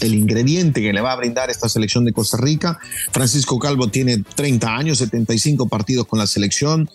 el 0.00 0.14
ingrediente 0.14 0.80
que 0.80 0.92
le 0.92 1.00
va 1.00 1.12
a 1.12 1.16
brindar 1.16 1.50
esta 1.50 1.68
selección 1.68 2.04
de 2.04 2.12
Costa 2.12 2.36
Rica. 2.36 2.78
Francisco 3.10 3.58
Calvo 3.58 3.88
tiene 3.88 4.18
30 4.18 4.76
años, 4.76 4.98
75 4.98 5.68
partidos 5.68 6.06
con 6.06 6.20
la 6.20 6.28
selección, 6.28 6.88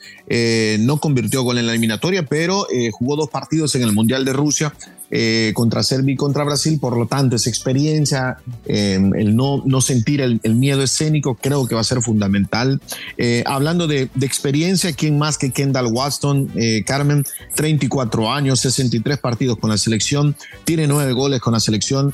no 0.79 0.99
convirtió 0.99 1.43
en 1.57 1.65
la 1.65 1.71
eliminatoria, 1.71 2.23
pero 2.25 2.67
eh, 2.71 2.91
jugó 2.91 3.15
dos 3.15 3.29
partidos 3.29 3.75
en 3.75 3.83
el 3.83 3.91
Mundial 3.91 4.25
de 4.25 4.33
Rusia 4.33 4.73
eh, 5.11 5.51
contra 5.55 5.81
Serbia 5.81 6.13
y 6.13 6.15
contra 6.15 6.43
Brasil, 6.43 6.79
por 6.79 6.95
lo 6.95 7.07
tanto 7.07 7.35
esa 7.35 7.49
experiencia, 7.49 8.37
em, 8.65 9.13
el 9.15 9.35
no, 9.35 9.63
no 9.65 9.81
sentir 9.81 10.21
el, 10.21 10.39
miedo 10.55 10.83
escénico 10.83 11.35
creo 11.35 11.67
que 11.67 11.75
va 11.75 11.81
a 11.81 11.83
ser 11.85 12.01
fundamental. 12.01 12.79
Eh, 13.17 13.43
hablando 13.45 13.87
de, 13.87 14.09
experiencia, 14.21 14.93
¿quién 14.93 15.17
más 15.17 15.37
que 15.37 15.51
Kendall 15.51 15.87
Watson? 15.87 16.51
Carmen, 16.85 17.23
34 17.55 18.31
años, 18.31 18.59
63 18.59 19.17
partidos 19.17 19.57
con 19.57 19.69
la 19.69 19.77
selección, 19.77 20.35
tiene 20.65 20.87
nueve 20.87 21.13
goles 21.13 21.39
con 21.39 21.53
la 21.53 21.59
selección. 21.59 22.13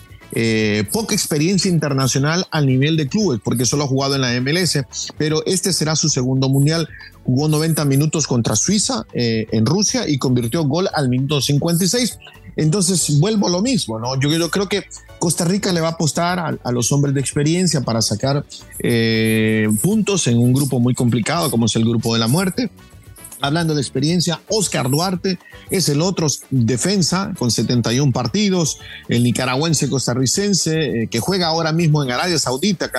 poca 0.91 1.13
experiencia 1.13 1.69
internacional 1.69 2.45
al 2.51 2.65
nivel 2.65 2.97
de 2.97 3.07
clubes, 3.07 3.41
porque 3.43 3.65
solo 3.65 3.83
ha 3.83 3.87
jugado 3.87 4.15
en 4.15 4.21
la 4.21 4.39
MLS, 4.39 4.85
pero 5.17 5.45
este 5.45 5.73
será 5.73 5.95
su 5.95 6.09
segundo 6.09 6.49
mundial 6.49 6.87
jugó 7.25 7.47
90 7.47 7.83
minutos 7.85 8.27
contra 8.27 8.55
Suiza 8.55 9.05
eh, 9.13 9.47
en 9.51 9.65
Rusia 9.65 10.07
y 10.07 10.17
convirtió 10.17 10.63
gol 10.63 10.87
al 10.93 11.09
minuto 11.09 11.41
56. 11.41 12.19
Entonces 12.55 13.19
vuelvo 13.19 13.47
a 13.47 13.49
lo 13.49 13.61
mismo, 13.61 13.99
¿no? 13.99 14.17
Yo, 14.19 14.49
creo 14.49 14.69
que 14.69 14.85
Costa 15.19 15.43
Rica 15.43 15.73
le 15.73 15.81
va 15.81 15.89
a 15.89 15.91
apostar 15.91 16.39
a, 16.39 16.71
los 16.71 16.91
hombres 16.91 17.13
de 17.13 17.19
experiencia 17.19 17.81
para 17.81 18.01
sacar 18.01 18.45
eh, 18.79 19.67
puntos 19.81 20.27
en 20.27 20.37
un 20.37 20.53
grupo 20.53 20.79
muy 20.79 20.93
complicado 20.93 21.51
como 21.51 21.65
es 21.65 21.75
el 21.75 21.83
grupo 21.83 22.13
de 22.13 22.19
la 22.19 22.27
muerte. 22.27 22.69
Hablando 23.45 23.75
de 23.75 23.81
experiencia, 23.81 24.41
Oscar 24.49 24.89
Duarte 24.89 25.37
es 25.69 25.89
el 25.89 26.01
otro 26.01 26.27
defensa 26.49 27.31
con 27.37 27.51
71 27.51 28.11
partidos, 28.11 28.79
el 29.07 29.23
nicaragüense 29.23 29.89
costarricense 29.89 31.03
eh, 31.03 31.07
que 31.07 31.19
juega 31.19 31.47
ahora 31.47 31.71
mismo 31.71 32.03
en 32.03 32.11
Arabia 32.11 32.39
Saudita, 32.39 32.89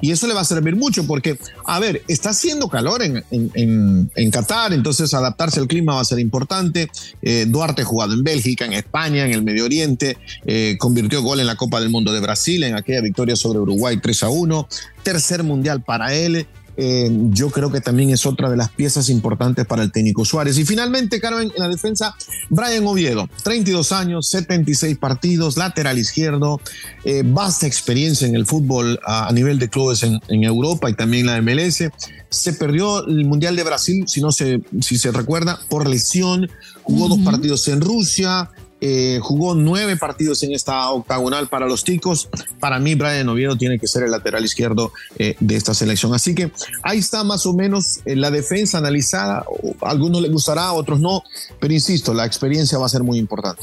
y 0.00 0.10
eso 0.10 0.26
le 0.26 0.34
va 0.34 0.40
a 0.40 0.44
servir 0.44 0.76
mucho 0.76 1.06
porque, 1.06 1.38
a 1.66 1.78
ver, 1.78 2.02
está 2.08 2.30
haciendo 2.30 2.68
calor 2.68 3.02
en, 3.02 3.24
en, 3.30 4.30
Qatar, 4.30 4.72
entonces 4.72 5.14
adaptarse 5.14 5.60
al 5.60 5.68
clima 5.68 5.94
va 5.94 6.00
a 6.00 6.04
ser 6.04 6.18
importante. 6.18 6.90
Eh, 7.22 7.46
Duarte 7.46 7.84
jugado 7.84 8.14
en 8.14 8.24
Bélgica, 8.24 8.64
en 8.64 8.72
España, 8.72 9.24
en 9.24 9.32
el 9.32 9.42
Medio 9.42 9.64
Oriente, 9.64 10.16
eh, 10.44 10.76
convirtió 10.78 11.22
gol 11.22 11.40
en 11.40 11.46
la 11.46 11.56
Copa 11.56 11.80
del 11.80 11.90
Mundo 11.90 12.12
de 12.12 12.20
Brasil, 12.20 12.64
en 12.64 12.74
aquella 12.74 13.00
victoria 13.00 13.36
sobre 13.36 13.60
Uruguay 13.60 13.98
3 14.02 14.22
a 14.24 14.28
1, 14.30 14.68
tercer 15.04 15.44
mundial 15.44 15.82
para 15.82 16.14
él 16.14 16.46
eh, 16.76 17.08
yo 17.30 17.50
creo 17.50 17.70
que 17.70 17.80
también 17.80 18.10
es 18.10 18.26
otra 18.26 18.50
de 18.50 18.56
las 18.56 18.70
piezas 18.70 19.08
importantes 19.08 19.66
para 19.66 19.82
el 19.82 19.92
técnico 19.92 20.24
Suárez. 20.24 20.58
Y 20.58 20.64
finalmente, 20.64 21.20
Carmen, 21.20 21.52
en 21.54 21.62
la 21.62 21.68
defensa, 21.68 22.14
Brian 22.50 22.86
Oviedo, 22.86 23.28
32 23.42 23.92
años, 23.92 24.28
76 24.28 24.98
partidos, 24.98 25.56
lateral 25.56 25.98
izquierdo, 25.98 26.60
eh, 27.04 27.22
vasta 27.24 27.66
experiencia 27.66 28.26
en 28.26 28.34
el 28.34 28.46
fútbol 28.46 28.98
a, 29.06 29.30
nivel 29.32 29.58
de 29.58 29.68
clubes 29.68 30.02
en, 30.02 30.20
Europa 30.28 30.90
y 30.90 30.94
también 30.94 31.26
la 31.26 31.40
MLS. 31.40 31.84
Se 32.28 32.52
perdió 32.52 33.06
el 33.06 33.24
Mundial 33.24 33.54
de 33.56 33.62
Brasil, 33.62 34.04
si 34.08 34.20
no 34.20 34.32
se, 34.32 34.60
si 34.80 34.98
se 34.98 35.12
recuerda, 35.12 35.60
por 35.68 35.88
lesión. 35.88 36.50
Jugó 36.82 37.08
dos 37.08 37.20
partidos 37.20 37.66
en 37.68 37.80
Rusia, 37.80 38.50
eh, 38.86 39.18
jugó 39.22 39.54
nueve 39.54 39.96
partidos 39.96 40.42
en 40.42 40.52
esta 40.52 40.90
octagonal 40.90 41.48
para 41.48 41.66
los 41.66 41.84
ticos. 41.84 42.28
Para 42.60 42.78
mí, 42.78 42.94
Brian 42.94 43.26
Oviedo 43.30 43.56
tiene 43.56 43.78
que 43.78 43.86
ser 43.86 44.02
el 44.02 44.10
lateral 44.10 44.44
izquierdo 44.44 44.92
eh, 45.18 45.36
de 45.40 45.56
esta 45.56 45.72
selección. 45.72 46.12
Así 46.12 46.34
que 46.34 46.52
ahí 46.82 46.98
está 46.98 47.24
más 47.24 47.46
o 47.46 47.54
menos 47.54 48.00
eh, 48.04 48.14
la 48.14 48.30
defensa 48.30 48.76
analizada. 48.76 49.46
A 49.80 49.90
algunos 49.90 50.20
les 50.20 50.30
gustará, 50.30 50.64
a 50.64 50.72
otros 50.74 51.00
no. 51.00 51.22
Pero 51.58 51.72
insisto, 51.72 52.12
la 52.12 52.26
experiencia 52.26 52.76
va 52.76 52.84
a 52.84 52.90
ser 52.90 53.02
muy 53.02 53.16
importante. 53.16 53.62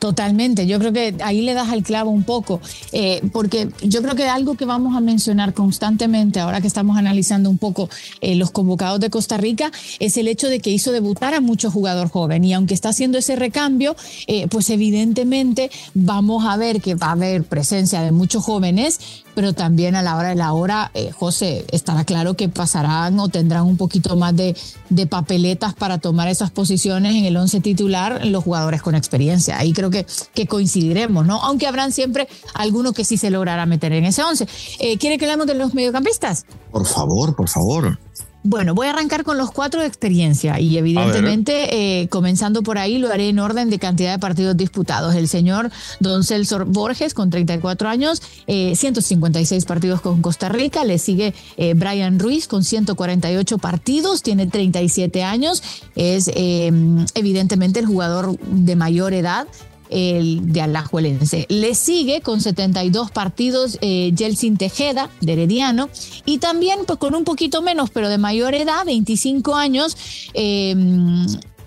Totalmente, 0.00 0.66
yo 0.66 0.78
creo 0.78 0.94
que 0.94 1.14
ahí 1.22 1.42
le 1.42 1.52
das 1.52 1.68
al 1.68 1.82
clavo 1.82 2.08
un 2.08 2.22
poco, 2.22 2.62
eh, 2.92 3.20
porque 3.34 3.68
yo 3.82 4.00
creo 4.00 4.14
que 4.14 4.26
algo 4.26 4.54
que 4.54 4.64
vamos 4.64 4.96
a 4.96 5.00
mencionar 5.00 5.52
constantemente 5.52 6.40
ahora 6.40 6.62
que 6.62 6.66
estamos 6.66 6.96
analizando 6.96 7.50
un 7.50 7.58
poco 7.58 7.90
eh, 8.22 8.34
los 8.34 8.50
convocados 8.50 8.98
de 8.98 9.10
Costa 9.10 9.36
Rica 9.36 9.70
es 9.98 10.16
el 10.16 10.26
hecho 10.26 10.48
de 10.48 10.60
que 10.60 10.70
hizo 10.70 10.90
debutar 10.90 11.34
a 11.34 11.42
muchos 11.42 11.74
jugadores 11.74 12.10
jóvenes 12.10 12.48
y 12.48 12.54
aunque 12.54 12.72
está 12.72 12.88
haciendo 12.88 13.18
ese 13.18 13.36
recambio, 13.36 13.94
eh, 14.26 14.48
pues 14.48 14.70
evidentemente 14.70 15.70
vamos 15.92 16.46
a 16.46 16.56
ver 16.56 16.80
que 16.80 16.94
va 16.94 17.08
a 17.08 17.12
haber 17.12 17.44
presencia 17.44 18.00
de 18.00 18.10
muchos 18.10 18.42
jóvenes 18.42 19.00
pero 19.34 19.52
también 19.52 19.96
a 19.96 20.02
la 20.02 20.16
hora 20.16 20.28
de 20.30 20.34
la 20.34 20.52
hora, 20.52 20.90
eh, 20.94 21.10
José, 21.12 21.64
estará 21.70 22.04
claro 22.04 22.34
que 22.34 22.48
pasarán 22.48 23.18
o 23.18 23.28
tendrán 23.28 23.64
un 23.64 23.76
poquito 23.76 24.16
más 24.16 24.34
de, 24.36 24.56
de, 24.88 25.06
papeletas 25.06 25.74
para 25.74 25.98
tomar 25.98 26.28
esas 26.28 26.50
posiciones 26.50 27.14
en 27.14 27.24
el 27.24 27.36
once 27.36 27.60
titular 27.60 28.24
los 28.26 28.44
jugadores 28.44 28.82
con 28.82 28.94
experiencia. 28.94 29.58
Ahí 29.58 29.72
creo 29.72 29.90
que, 29.90 30.06
que 30.34 30.46
coincidiremos, 30.46 31.26
¿no? 31.26 31.42
Aunque 31.42 31.66
habrán 31.66 31.92
siempre 31.92 32.28
algunos 32.54 32.92
que 32.92 33.04
sí 33.04 33.16
se 33.16 33.30
logrará 33.30 33.66
meter 33.66 33.92
en 33.92 34.04
ese 34.04 34.22
once. 34.22 34.46
Eh, 34.78 34.98
¿Quiere 34.98 35.18
que 35.18 35.24
hablemos 35.24 35.46
de 35.46 35.54
los 35.54 35.74
mediocampistas? 35.74 36.44
Por 36.70 36.86
favor, 36.86 37.34
por 37.34 37.48
favor. 37.48 37.98
Bueno, 38.42 38.74
voy 38.74 38.86
a 38.86 38.90
arrancar 38.90 39.22
con 39.22 39.36
los 39.36 39.50
cuatro 39.50 39.82
de 39.82 39.86
experiencia 39.86 40.58
y 40.58 40.78
evidentemente, 40.78 42.00
eh, 42.00 42.08
comenzando 42.08 42.62
por 42.62 42.78
ahí, 42.78 42.98
lo 42.98 43.12
haré 43.12 43.28
en 43.28 43.38
orden 43.38 43.68
de 43.68 43.78
cantidad 43.78 44.12
de 44.12 44.18
partidos 44.18 44.56
disputados. 44.56 45.14
El 45.14 45.28
señor 45.28 45.70
Don 46.00 46.24
Celso 46.24 46.64
Borges, 46.64 47.12
con 47.12 47.28
34 47.28 47.88
años, 47.90 48.22
156 48.46 49.62
eh, 49.62 49.66
partidos 49.66 50.00
con 50.00 50.22
Costa 50.22 50.48
Rica. 50.48 50.84
Le 50.84 50.98
sigue 50.98 51.34
eh, 51.58 51.74
Brian 51.74 52.18
Ruiz, 52.18 52.48
con 52.48 52.64
148 52.64 53.58
partidos, 53.58 54.22
tiene 54.22 54.46
37 54.46 55.22
años. 55.22 55.62
Es 55.94 56.30
evidentemente 56.34 57.78
el 57.80 57.86
jugador 57.86 58.38
de 58.38 58.74
mayor 58.74 59.12
edad 59.12 59.46
el 59.90 60.52
de 60.52 60.62
Alajuelense. 60.62 61.46
Le 61.48 61.74
sigue 61.74 62.20
con 62.20 62.40
72 62.40 63.10
partidos 63.10 63.78
eh, 63.80 64.12
Jelsin 64.16 64.56
Tejeda, 64.56 65.10
de 65.20 65.32
Herediano, 65.34 65.90
y 66.24 66.38
también 66.38 66.80
pues, 66.86 66.98
con 66.98 67.14
un 67.14 67.24
poquito 67.24 67.60
menos, 67.60 67.90
pero 67.90 68.08
de 68.08 68.18
mayor 68.18 68.54
edad, 68.54 68.84
25 68.86 69.56
años, 69.56 69.96
eh, 70.34 70.74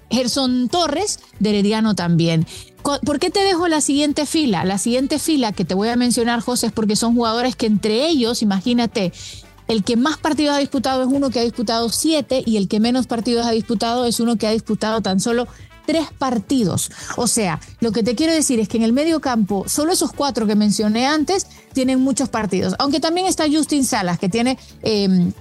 Gerson 0.09 0.69
Torres, 0.69 1.19
de 1.39 1.49
Herediano 1.49 1.95
también. 1.95 2.45
¿Por 2.83 3.19
qué 3.19 3.29
te 3.29 3.43
dejo 3.43 3.69
la 3.69 3.79
siguiente 3.79 4.25
fila? 4.25 4.65
La 4.65 4.77
siguiente 4.77 5.17
fila 5.17 5.53
que 5.53 5.63
te 5.63 5.73
voy 5.73 5.87
a 5.87 5.95
mencionar, 5.95 6.41
José, 6.41 6.67
es 6.67 6.73
porque 6.73 6.97
son 6.97 7.15
jugadores 7.15 7.55
que 7.55 7.65
entre 7.65 8.07
ellos, 8.07 8.41
imagínate, 8.41 9.13
el 9.69 9.83
que 9.85 9.95
más 9.95 10.17
partidos 10.17 10.55
ha 10.55 10.59
disputado 10.59 11.03
es 11.03 11.07
uno 11.09 11.29
que 11.29 11.39
ha 11.39 11.43
disputado 11.43 11.87
siete 11.89 12.43
y 12.45 12.57
el 12.57 12.67
que 12.67 12.81
menos 12.81 13.07
partidos 13.07 13.45
ha 13.45 13.51
disputado 13.51 14.05
es 14.05 14.19
uno 14.19 14.37
que 14.37 14.47
ha 14.47 14.51
disputado 14.51 15.01
tan 15.01 15.21
solo 15.21 15.47
tres 15.85 16.07
partidos. 16.17 16.91
O 17.17 17.27
sea, 17.27 17.59
lo 17.79 17.91
que 17.91 18.03
te 18.03 18.15
quiero 18.15 18.33
decir 18.33 18.59
es 18.59 18.67
que 18.67 18.77
en 18.77 18.83
el 18.83 18.93
medio 18.93 19.19
campo, 19.19 19.65
solo 19.67 19.91
esos 19.91 20.11
cuatro 20.11 20.47
que 20.47 20.55
mencioné 20.55 21.07
antes 21.07 21.47
tienen 21.73 21.99
muchos 21.99 22.29
partidos. 22.29 22.75
Aunque 22.79 22.99
también 22.99 23.27
está 23.27 23.45
Justin 23.51 23.85
Salas, 23.85 24.19
que 24.19 24.29
tiene 24.29 24.57
eh, 24.83 25.31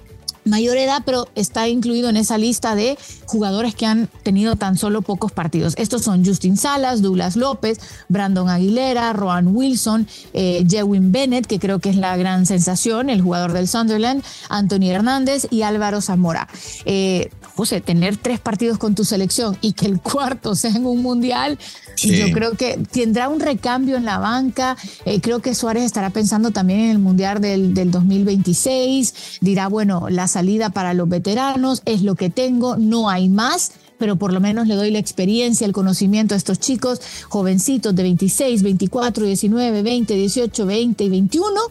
mayor 0.45 0.77
edad, 0.77 1.03
pero 1.05 1.27
está 1.35 1.67
incluido 1.67 2.09
en 2.09 2.17
esa 2.17 2.37
lista 2.37 2.75
de 2.75 2.97
jugadores 3.25 3.75
que 3.75 3.85
han 3.85 4.07
tenido 4.23 4.55
tan 4.55 4.77
solo 4.77 5.01
pocos 5.01 5.31
partidos. 5.31 5.73
Estos 5.77 6.03
son 6.03 6.25
Justin 6.25 6.57
Salas, 6.57 7.01
Douglas 7.01 7.35
López, 7.35 7.79
Brandon 8.09 8.49
Aguilera, 8.49 9.13
Roan 9.13 9.55
Wilson, 9.55 10.07
eh, 10.33 10.65
Jewin 10.67 11.11
Bennett, 11.11 11.47
que 11.47 11.59
creo 11.59 11.79
que 11.79 11.89
es 11.89 11.95
la 11.95 12.15
gran 12.17 12.45
sensación, 12.45 13.09
el 13.09 13.21
jugador 13.21 13.53
del 13.53 13.67
Sunderland, 13.67 14.23
Anthony 14.49 14.89
Hernández 14.89 15.47
y 15.49 15.61
Álvaro 15.61 16.01
Zamora. 16.01 16.47
Eh, 16.85 17.29
José, 17.55 17.81
tener 17.81 18.17
tres 18.17 18.39
partidos 18.39 18.77
con 18.77 18.95
tu 18.95 19.05
selección 19.05 19.57
y 19.61 19.73
que 19.73 19.85
el 19.85 20.01
cuarto 20.01 20.55
sea 20.55 20.71
en 20.71 20.85
un 20.85 21.01
mundial, 21.01 21.59
yo 21.97 22.31
creo 22.31 22.53
que 22.53 22.79
tendrá 22.91 23.29
un 23.29 23.39
recambio 23.39 23.95
en 23.95 24.05
la 24.05 24.17
banca. 24.17 24.75
Eh, 25.05 25.21
creo 25.21 25.39
que 25.39 25.53
Suárez 25.53 25.83
estará 25.83 26.09
pensando 26.09 26.51
también 26.51 26.79
en 26.79 26.89
el 26.89 26.99
mundial 26.99 27.39
del, 27.41 27.73
del 27.73 27.91
2026. 27.91 29.39
Dirá, 29.41 29.67
bueno, 29.67 30.09
las 30.09 30.31
salida 30.31 30.71
para 30.71 30.93
los 30.93 31.07
veteranos, 31.07 31.83
es 31.85 32.01
lo 32.01 32.15
que 32.15 32.29
tengo, 32.29 32.77
no 32.77 33.09
hay 33.09 33.29
más 33.29 33.71
pero 33.99 34.17
por 34.17 34.33
lo 34.33 34.41
menos 34.41 34.67
le 34.67 34.75
doy 34.75 34.91
la 34.91 34.99
experiencia, 34.99 35.65
el 35.65 35.71
conocimiento 35.71 36.33
a 36.33 36.37
estos 36.37 36.59
chicos 36.59 36.99
jovencitos 37.29 37.95
de 37.95 38.03
26, 38.03 38.61
24, 38.61 39.25
19, 39.25 39.81
20, 39.81 40.13
18, 40.13 40.65
20 40.65 41.03
y 41.05 41.09
21, 41.09 41.61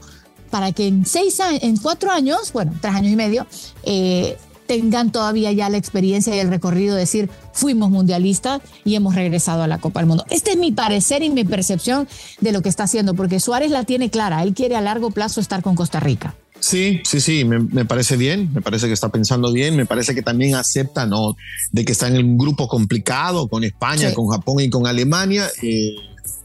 para 0.49 0.73
que 0.73 0.87
en 0.87 1.05
seis 1.05 1.39
en 1.41 1.77
cuatro 1.77 2.11
años, 2.11 2.51
bueno, 2.55 2.73
tres 2.81 2.95
años 2.95 3.13
y 3.13 3.17
medio, 3.17 3.47
eh, 3.83 4.39
tengan 4.73 5.13
todavía 5.13 5.53
ya 5.53 5.69
la 5.69 5.77
experiencia 5.77 6.35
y 6.35 6.39
el 6.39 6.49
recorrido 6.49 6.95
de 6.95 7.01
decir, 7.01 7.29
fuimos 7.53 7.91
mundialistas 7.91 8.63
y 8.87 8.95
hemos 8.95 9.15
regresado 9.15 9.63
a 9.63 9.67
la 9.67 9.77
Copa 9.77 10.01
del 10.01 10.07
Mundo. 10.07 10.25
Este 10.31 10.53
es 10.53 10.57
mi 10.57 10.73
parecer 10.73 11.23
y 11.23 11.29
mi 11.29 11.45
percepción 11.45 12.09
de 12.41 12.53
lo 12.53 12.63
que 12.63 12.71
está 12.71 12.85
haciendo, 12.85 13.13
porque 13.13 13.39
Suárez 13.39 13.71
la 13.71 13.85
tiene 13.85 14.09
clara, 14.09 14.43
él 14.43 14.55
quiere 14.55 14.75
a 14.75 14.81
largo 14.81 15.11
plazo 15.11 15.43
estar 15.43 15.61
con 15.63 15.75
Costa 15.75 16.01
Rica. 16.01 16.35
Sí, 16.59 17.03
sí, 17.05 17.21
sí, 17.21 17.45
me, 17.45 17.85
parece 17.85 18.17
bien, 18.17 18.51
me 18.55 18.63
parece 18.63 18.87
que 18.87 18.95
está 18.95 19.11
pensando 19.11 19.53
bien, 19.53 19.77
me 19.77 19.85
parece 19.85 20.15
que 20.15 20.23
también 20.23 20.55
acepta, 20.55 21.05
¿no? 21.05 21.37
De 21.71 21.85
que 21.85 21.93
está 21.93 22.09
en 22.09 22.17
un 22.25 22.39
grupo 22.39 22.67
complicado 22.67 23.49
con 23.49 23.65
España, 23.65 24.15
con 24.15 24.29
Japón 24.29 24.61
y 24.61 24.71
con 24.71 24.87
Alemania, 24.87 25.51
eh, 25.63 25.97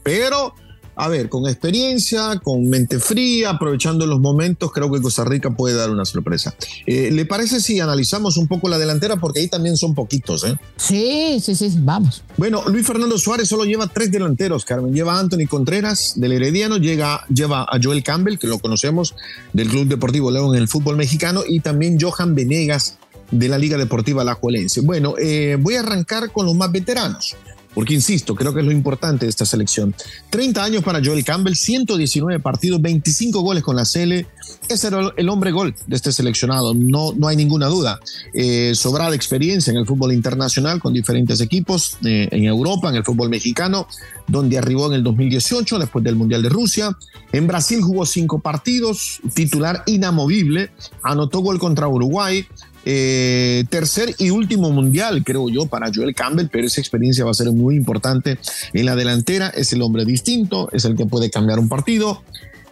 pero 0.02 0.52
a 0.98 1.08
ver, 1.08 1.28
con 1.28 1.46
experiencia, 1.46 2.40
con 2.42 2.68
mente 2.68 2.98
fría, 2.98 3.50
aprovechando 3.50 4.04
los 4.04 4.18
momentos, 4.18 4.72
creo 4.72 4.90
que 4.90 5.00
Costa 5.00 5.24
Rica 5.24 5.50
puede 5.50 5.76
dar 5.76 5.90
una 5.90 6.04
sorpresa. 6.04 6.54
Eh, 6.86 7.10
¿Le 7.12 7.24
parece 7.24 7.60
si 7.60 7.78
analizamos 7.78 8.36
un 8.36 8.48
poco 8.48 8.68
la 8.68 8.78
delantera? 8.78 9.16
Porque 9.16 9.38
ahí 9.38 9.46
también 9.46 9.76
son 9.76 9.94
poquitos, 9.94 10.44
¿eh? 10.44 10.58
Sí, 10.76 11.38
sí, 11.40 11.54
sí, 11.54 11.72
vamos. 11.78 12.24
Bueno, 12.36 12.64
Luis 12.66 12.84
Fernando 12.84 13.16
Suárez 13.16 13.48
solo 13.48 13.64
lleva 13.64 13.86
tres 13.86 14.10
delanteros, 14.10 14.64
Carmen. 14.64 14.92
Lleva 14.92 15.14
a 15.14 15.20
Anthony 15.20 15.46
Contreras 15.48 16.14
del 16.16 16.32
Herediano, 16.32 16.78
llega, 16.78 17.24
lleva 17.32 17.62
a 17.62 17.78
Joel 17.80 18.02
Campbell, 18.02 18.36
que 18.36 18.48
lo 18.48 18.58
conocemos 18.58 19.14
del 19.52 19.68
Club 19.68 19.86
Deportivo 19.86 20.32
León 20.32 20.56
en 20.56 20.62
el 20.62 20.68
fútbol 20.68 20.96
mexicano, 20.96 21.42
y 21.46 21.60
también 21.60 21.96
Johan 22.00 22.34
Venegas 22.34 22.98
de 23.30 23.48
la 23.48 23.58
Liga 23.58 23.78
Deportiva 23.78 24.22
Alajuelense. 24.22 24.80
Bueno, 24.80 25.14
eh, 25.16 25.56
voy 25.60 25.76
a 25.76 25.80
arrancar 25.80 26.32
con 26.32 26.46
los 26.46 26.56
más 26.56 26.72
veteranos 26.72 27.36
porque 27.78 27.94
insisto, 27.94 28.34
creo 28.34 28.52
que 28.52 28.58
es 28.58 28.66
lo 28.66 28.72
importante 28.72 29.24
de 29.24 29.30
esta 29.30 29.44
selección. 29.44 29.94
30 30.30 30.64
años 30.64 30.82
para 30.82 31.00
Joel 31.00 31.24
Campbell, 31.24 31.54
119 31.54 32.40
partidos, 32.40 32.82
25 32.82 33.40
goles 33.40 33.62
con 33.62 33.76
la 33.76 33.84
CL. 33.84 34.26
Ese 34.68 34.88
era 34.88 35.12
el 35.16 35.28
hombre 35.28 35.52
gol 35.52 35.72
de 35.86 35.94
este 35.94 36.10
seleccionado, 36.10 36.74
no, 36.74 37.12
no 37.12 37.28
hay 37.28 37.36
ninguna 37.36 37.66
duda. 37.66 38.00
Eh, 38.34 38.72
sobrada 38.74 39.14
experiencia 39.14 39.70
en 39.70 39.76
el 39.76 39.86
fútbol 39.86 40.12
internacional 40.12 40.80
con 40.80 40.92
diferentes 40.92 41.40
equipos 41.40 41.98
eh, 42.04 42.26
en 42.32 42.46
Europa, 42.46 42.88
en 42.88 42.96
el 42.96 43.04
fútbol 43.04 43.28
mexicano, 43.28 43.86
donde 44.26 44.58
arribó 44.58 44.88
en 44.88 44.94
el 44.94 45.04
2018 45.04 45.78
después 45.78 46.04
del 46.04 46.16
Mundial 46.16 46.42
de 46.42 46.48
Rusia. 46.48 46.98
En 47.30 47.46
Brasil 47.46 47.80
jugó 47.80 48.06
cinco 48.06 48.40
partidos, 48.40 49.20
titular 49.34 49.84
inamovible, 49.86 50.72
anotó 51.04 51.38
gol 51.42 51.60
contra 51.60 51.86
Uruguay, 51.86 52.44
eh, 52.90 53.64
tercer 53.68 54.14
y 54.16 54.30
último 54.30 54.70
mundial, 54.70 55.22
creo 55.22 55.50
yo, 55.50 55.66
para 55.66 55.90
Joel 55.94 56.14
Campbell, 56.14 56.48
pero 56.50 56.66
esa 56.66 56.80
experiencia 56.80 57.22
va 57.22 57.32
a 57.32 57.34
ser 57.34 57.52
muy 57.52 57.76
importante 57.76 58.38
en 58.72 58.86
la 58.86 58.96
delantera. 58.96 59.48
Es 59.48 59.74
el 59.74 59.82
hombre 59.82 60.06
distinto, 60.06 60.70
es 60.72 60.86
el 60.86 60.96
que 60.96 61.04
puede 61.04 61.28
cambiar 61.28 61.58
un 61.58 61.68
partido. 61.68 62.22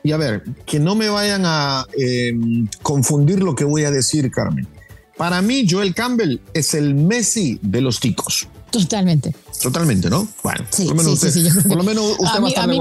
Y 0.02 0.12
a 0.12 0.16
ver, 0.16 0.42
que 0.64 0.80
no 0.80 0.94
me 0.94 1.11
vayan 1.11 1.42
a 1.44 1.85
em, 1.99 2.66
confundir 2.80 3.42
lo 3.42 3.54
que 3.54 3.64
voy 3.64 3.85
a 3.85 3.90
decir, 3.90 4.30
Carmen. 4.30 4.66
Para 5.18 5.42
mí, 5.42 5.66
Joel 5.68 5.92
Campbell 5.92 6.40
es 6.54 6.73
el 6.73 6.94
Messi 6.94 7.58
de 7.61 7.82
los 7.82 8.00
ticos. 8.00 8.49
Totalmente. 8.70 9.35
Totalmente, 9.62 10.11
¿no? 10.11 10.28
Bueno, 10.42 10.64
por 10.70 10.87
lo 10.87 10.94
menos 10.94 11.25
usted, 11.25 11.62
por 11.68 11.76
lo 11.76 11.85
menos 11.85 12.16
usted 12.18 12.38
a 12.38 12.40
mí, 12.40 12.54
a 12.56 12.66
mí 12.66 12.80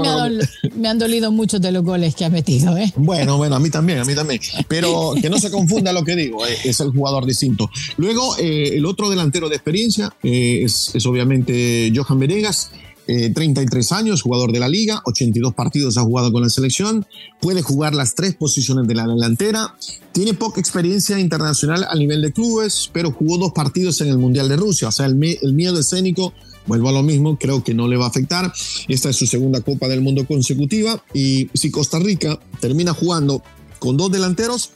me, 0.74 0.88
han 0.88 0.98
dolido 0.98 1.32
muchos 1.32 1.60
de 1.60 1.72
los 1.72 1.82
goles 1.84 2.14
que 2.14 2.24
ha 2.24 2.30
metido, 2.30 2.76
¿eh? 2.76 2.92
Bueno, 2.96 3.36
bueno, 3.38 3.56
a 3.56 3.60
mí 3.60 3.70
también, 3.70 4.00
a 4.00 4.04
mí 4.04 4.14
también. 4.14 4.40
Pero 4.68 5.14
que 5.20 5.30
no 5.30 5.38
se 5.38 5.50
confunda 5.50 5.92
lo 5.92 6.04
que 6.04 6.16
digo, 6.16 6.46
eh, 6.46 6.56
es 6.64 6.80
el 6.80 6.90
jugador 6.90 7.24
distinto. 7.24 7.70
Luego, 7.96 8.36
eh, 8.38 8.76
el 8.76 8.84
otro 8.84 9.08
delantero 9.08 9.48
de 9.48 9.56
experiencia 9.56 10.12
eh, 10.22 10.62
es, 10.64 10.90
es, 10.94 11.06
obviamente 11.06 11.92
Johan 11.94 12.18
Venegas. 12.18 12.70
33 13.06 13.92
años, 13.92 14.22
jugador 14.22 14.52
de 14.52 14.60
la 14.60 14.68
liga, 14.68 15.00
82 15.04 15.54
partidos 15.54 15.96
ha 15.96 16.02
jugado 16.02 16.32
con 16.32 16.42
la 16.42 16.48
selección, 16.48 17.06
puede 17.40 17.62
jugar 17.62 17.94
las 17.94 18.14
tres 18.14 18.34
posiciones 18.34 18.88
de 18.88 18.94
la 18.94 19.06
delantera, 19.06 19.74
tiene 20.12 20.34
poca 20.34 20.60
experiencia 20.60 21.18
internacional 21.18 21.86
a 21.88 21.94
nivel 21.94 22.22
de 22.22 22.32
clubes, 22.32 22.90
pero 22.92 23.12
jugó 23.12 23.38
dos 23.38 23.52
partidos 23.52 24.00
en 24.00 24.08
el 24.08 24.18
Mundial 24.18 24.48
de 24.48 24.56
Rusia, 24.56 24.88
o 24.88 24.92
sea, 24.92 25.06
el, 25.06 25.22
el 25.42 25.52
miedo 25.52 25.78
escénico 25.78 26.32
vuelvo 26.66 26.88
a 26.88 26.92
lo 26.92 27.02
mismo, 27.02 27.38
creo 27.38 27.62
que 27.62 27.74
no 27.74 27.88
le 27.88 27.96
va 27.96 28.06
a 28.06 28.08
afectar. 28.08 28.52
Esta 28.88 29.10
es 29.10 29.16
su 29.16 29.26
segunda 29.26 29.60
Copa 29.60 29.88
del 29.88 30.00
Mundo 30.00 30.26
consecutiva 30.26 31.02
y 31.14 31.48
si 31.54 31.70
Costa 31.70 31.98
Rica 31.98 32.38
termina 32.60 32.92
jugando 32.92 33.42
con 33.78 33.96
dos 33.96 34.10
delanteros, 34.10 34.70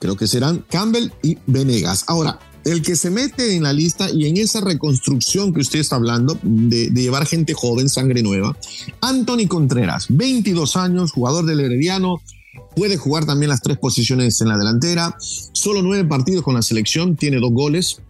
creo 0.00 0.16
que 0.16 0.26
serán 0.26 0.64
Campbell 0.70 1.10
y 1.22 1.38
Venegas. 1.46 2.04
Ahora, 2.06 2.38
el 2.64 2.82
que 2.82 2.96
se 2.96 3.10
mete 3.10 3.54
en 3.54 3.62
la 3.62 3.72
lista 3.72 4.10
y 4.10 4.26
en 4.26 4.36
esa 4.36 4.60
reconstrucción 4.60 5.52
que 5.52 5.60
usted 5.60 5.80
está 5.80 5.96
hablando 5.96 6.38
de, 6.42 6.90
llevar 6.90 7.26
gente 7.26 7.52
joven, 7.54 7.88
sangre 7.88 8.22
nueva, 8.22 8.56
Anthony 9.00 9.46
Contreras, 9.48 10.06
22 10.08 10.76
años, 10.76 11.12
jugador 11.12 11.44
del 11.44 11.60
Herediano, 11.60 12.22
puede 12.74 12.96
jugar 12.96 13.26
también 13.26 13.50
las 13.50 13.60
tres 13.60 13.78
posiciones 13.78 14.40
en 14.40 14.48
la 14.48 14.56
delantera, 14.56 15.16
solo 15.18 15.82
nueve 15.82 16.08
partidos 16.08 16.42
con 16.42 16.54
la 16.54 16.62
selección, 16.62 17.16
tiene 17.16 17.38
dos 17.38 17.52
goles, 17.52 18.00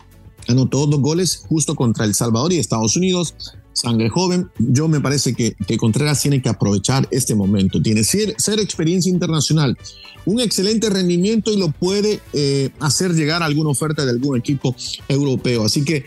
anotó 0.49 0.87
dos 0.87 1.01
goles 1.01 1.43
justo 1.49 1.75
contra 1.75 2.05
El 2.05 2.15
Salvador 2.15 2.53
y 2.53 2.59
Estados 2.59 2.97
Unidos. 2.97 3.35
Sangre 3.75 4.09
joven, 4.09 4.49
yo 4.59 4.89
me 4.89 5.01
parece 5.01 5.35
que, 5.35 5.55
que 5.67 5.77
Contreras 5.77 6.23
tiene 6.23 6.41
que 6.41 6.49
aprovechar 6.49 7.07
este 7.11 7.35
momento. 7.35 7.83
Tiene 7.83 8.05
ser, 8.05 8.35
ser 8.39 8.61
experiencia 8.61 9.11
internacional, 9.11 9.77
un 10.25 10.41
excelente 10.41 10.89
rendimiento 10.89 11.53
y 11.53 11.59
lo 11.59 11.71
puede 11.71 12.21
eh, 12.33 12.71
hacer 12.81 13.13
llegar 13.15 13.43
a 13.43 13.47
alguna 13.47 13.71
oferta 13.71 14.05
de 14.05 14.13
algún 14.13 14.39
equipo 14.39 14.75
europeo. 15.09 15.65
Así 15.65 15.85
que 15.85 16.05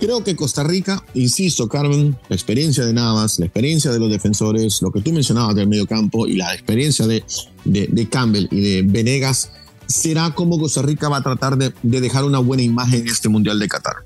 creo 0.00 0.24
que 0.24 0.34
Costa 0.34 0.64
Rica, 0.64 1.04
insisto, 1.14 1.68
Carmen, 1.68 2.16
la 2.28 2.34
experiencia 2.34 2.84
de 2.84 2.92
Navas, 2.92 3.38
la 3.38 3.46
experiencia 3.46 3.92
de 3.92 3.98
los 3.98 4.10
defensores, 4.10 4.82
lo 4.82 4.90
que 4.90 5.02
tú 5.02 5.12
mencionabas 5.12 5.54
del 5.54 5.68
medio 5.68 5.86
campo 5.86 6.26
y 6.26 6.36
la 6.36 6.54
experiencia 6.54 7.06
de, 7.06 7.22
de, 7.64 7.86
de 7.86 8.08
Campbell 8.08 8.48
y 8.50 8.60
de 8.60 8.82
Venegas 8.82 9.50
será 9.90 10.30
como 10.30 10.58
Costa 10.58 10.82
Rica 10.82 11.08
va 11.08 11.18
a 11.18 11.22
tratar 11.22 11.56
de, 11.56 11.72
dejar 11.82 12.24
una 12.24 12.38
buena 12.38 12.62
imagen 12.62 13.00
en 13.00 13.08
este 13.08 13.28
Mundial 13.28 13.58
de 13.58 13.68
Qatar. 13.68 13.96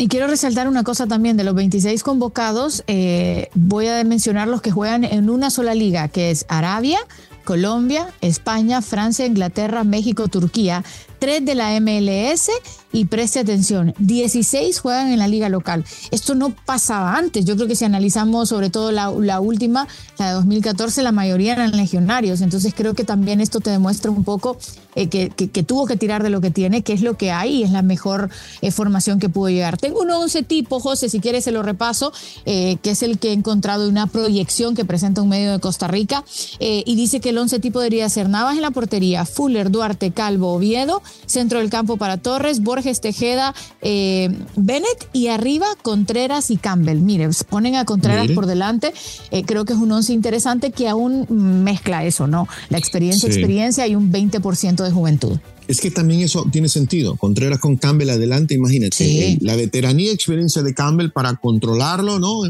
Y 0.00 0.08
quiero 0.08 0.28
resaltar 0.28 0.66
una 0.66 0.82
cosa 0.82 1.06
también, 1.06 1.36
de 1.36 1.44
los 1.44 1.54
26 1.54 2.02
convocados, 2.02 2.84
eh, 2.86 3.50
voy 3.52 3.86
a 3.86 4.02
mencionar 4.02 4.48
los 4.48 4.62
que 4.62 4.70
juegan 4.70 5.04
en 5.04 5.28
una 5.28 5.50
sola 5.50 5.74
liga, 5.74 6.08
que 6.08 6.30
es 6.30 6.46
Arabia, 6.48 7.00
Colombia, 7.44 8.08
España, 8.22 8.80
Francia, 8.80 9.26
Inglaterra, 9.26 9.84
México, 9.84 10.28
Turquía, 10.28 10.84
tres 11.20 11.44
de 11.44 11.54
la 11.54 11.78
MLS 11.80 12.50
y 12.92 13.04
preste 13.04 13.38
atención, 13.38 13.94
16 13.98 14.80
juegan 14.80 15.12
en 15.12 15.18
la 15.20 15.28
liga 15.28 15.48
local. 15.48 15.84
Esto 16.10 16.34
no 16.34 16.50
pasaba 16.50 17.16
antes. 17.16 17.44
Yo 17.44 17.54
creo 17.54 17.68
que 17.68 17.76
si 17.76 17.84
analizamos 17.84 18.48
sobre 18.48 18.68
todo 18.68 18.90
la, 18.90 19.40
última, 19.40 19.86
la 20.18 20.28
de 20.28 20.32
2014, 20.32 21.02
la 21.04 21.12
mayoría 21.12 21.52
eran 21.52 21.76
legionarios. 21.76 22.40
Entonces 22.40 22.74
creo 22.76 22.94
que 22.94 23.04
también 23.04 23.40
esto 23.40 23.60
te 23.60 23.70
demuestra 23.70 24.10
un 24.10 24.24
poco 24.24 24.58
eh, 24.96 25.08
que, 25.08 25.28
tuvo 25.62 25.86
que 25.86 25.96
tirar 25.96 26.24
de 26.24 26.30
lo 26.30 26.40
que 26.40 26.50
tiene, 26.50 26.82
que 26.82 26.92
es 26.92 27.02
lo 27.02 27.16
que 27.16 27.30
hay 27.30 27.58
y 27.58 27.62
es 27.62 27.70
la 27.70 27.82
mejor 27.82 28.28
eh, 28.60 28.72
formación 28.72 29.20
que 29.20 29.28
pudo 29.28 29.50
llegar. 29.50 29.76
Tengo 29.76 30.00
un 30.00 30.10
11 30.10 30.42
tipo, 30.42 30.80
José, 30.80 31.08
si 31.08 31.20
quieres 31.20 31.44
se 31.44 31.52
lo 31.52 31.62
repaso, 31.62 32.12
eh, 32.44 32.76
que 32.82 32.90
es 32.90 33.04
el 33.04 33.20
que 33.20 33.28
he 33.28 33.32
encontrado 33.32 33.84
en 33.84 33.90
una 33.90 34.08
proyección 34.08 34.74
que 34.74 34.84
presenta 34.84 35.22
un 35.22 35.28
medio 35.28 35.52
de 35.52 35.60
Costa 35.60 35.86
Rica 35.86 36.24
y 36.58 36.94
dice 36.96 37.20
que 37.20 37.28
el 37.30 37.38
11 37.38 37.60
tipo 37.60 37.78
debería 37.78 38.08
ser 38.08 38.28
Navas 38.28 38.56
en 38.56 38.62
la 38.62 38.70
portería, 38.70 39.24
Fuller, 39.24 39.70
Duarte, 39.70 40.10
Calvo, 40.10 40.54
Oviedo, 40.54 41.02
centro 41.26 41.58
del 41.58 41.70
campo 41.70 41.96
para 41.96 42.16
Torres, 42.16 42.60
Borges, 42.60 43.00
Tejeda, 43.00 43.54
eh, 43.82 44.28
Bennett 44.56 45.08
y 45.12 45.28
arriba 45.28 45.66
Contreras 45.82 46.50
y 46.50 46.56
Campbell. 46.56 47.00
Mire, 47.00 47.28
ponen 47.48 47.76
a 47.76 47.84
Contreras 47.84 48.28
por 48.32 48.46
delante. 48.46 48.92
Eh, 49.30 49.44
creo 49.44 49.64
que 49.64 49.72
es 49.72 49.78
un 49.78 49.92
once 49.92 50.12
interesante 50.12 50.70
que 50.70 50.88
aún 50.88 51.26
mezcla 51.64 52.04
eso, 52.04 52.26
¿no? 52.26 52.48
La 52.68 52.78
experiencia, 52.78 53.28
experiencia 53.28 53.86
y 53.86 53.94
un 53.94 54.12
20% 54.12 54.84
de 54.84 54.90
juventud. 54.90 55.38
Es 55.70 55.80
que 55.80 55.92
también 55.92 56.22
eso 56.22 56.44
tiene 56.50 56.68
sentido. 56.68 57.14
Contreras 57.14 57.60
con 57.60 57.76
Campbell 57.76 58.10
adelante, 58.10 58.54
imagínate. 58.54 59.38
La 59.40 59.54
veteranía 59.54 60.10
y 60.10 60.14
experiencia 60.14 60.62
de 60.62 60.74
Campbell 60.74 61.10
para 61.10 61.36
controlarlo, 61.36 62.18
¿no? 62.18 62.42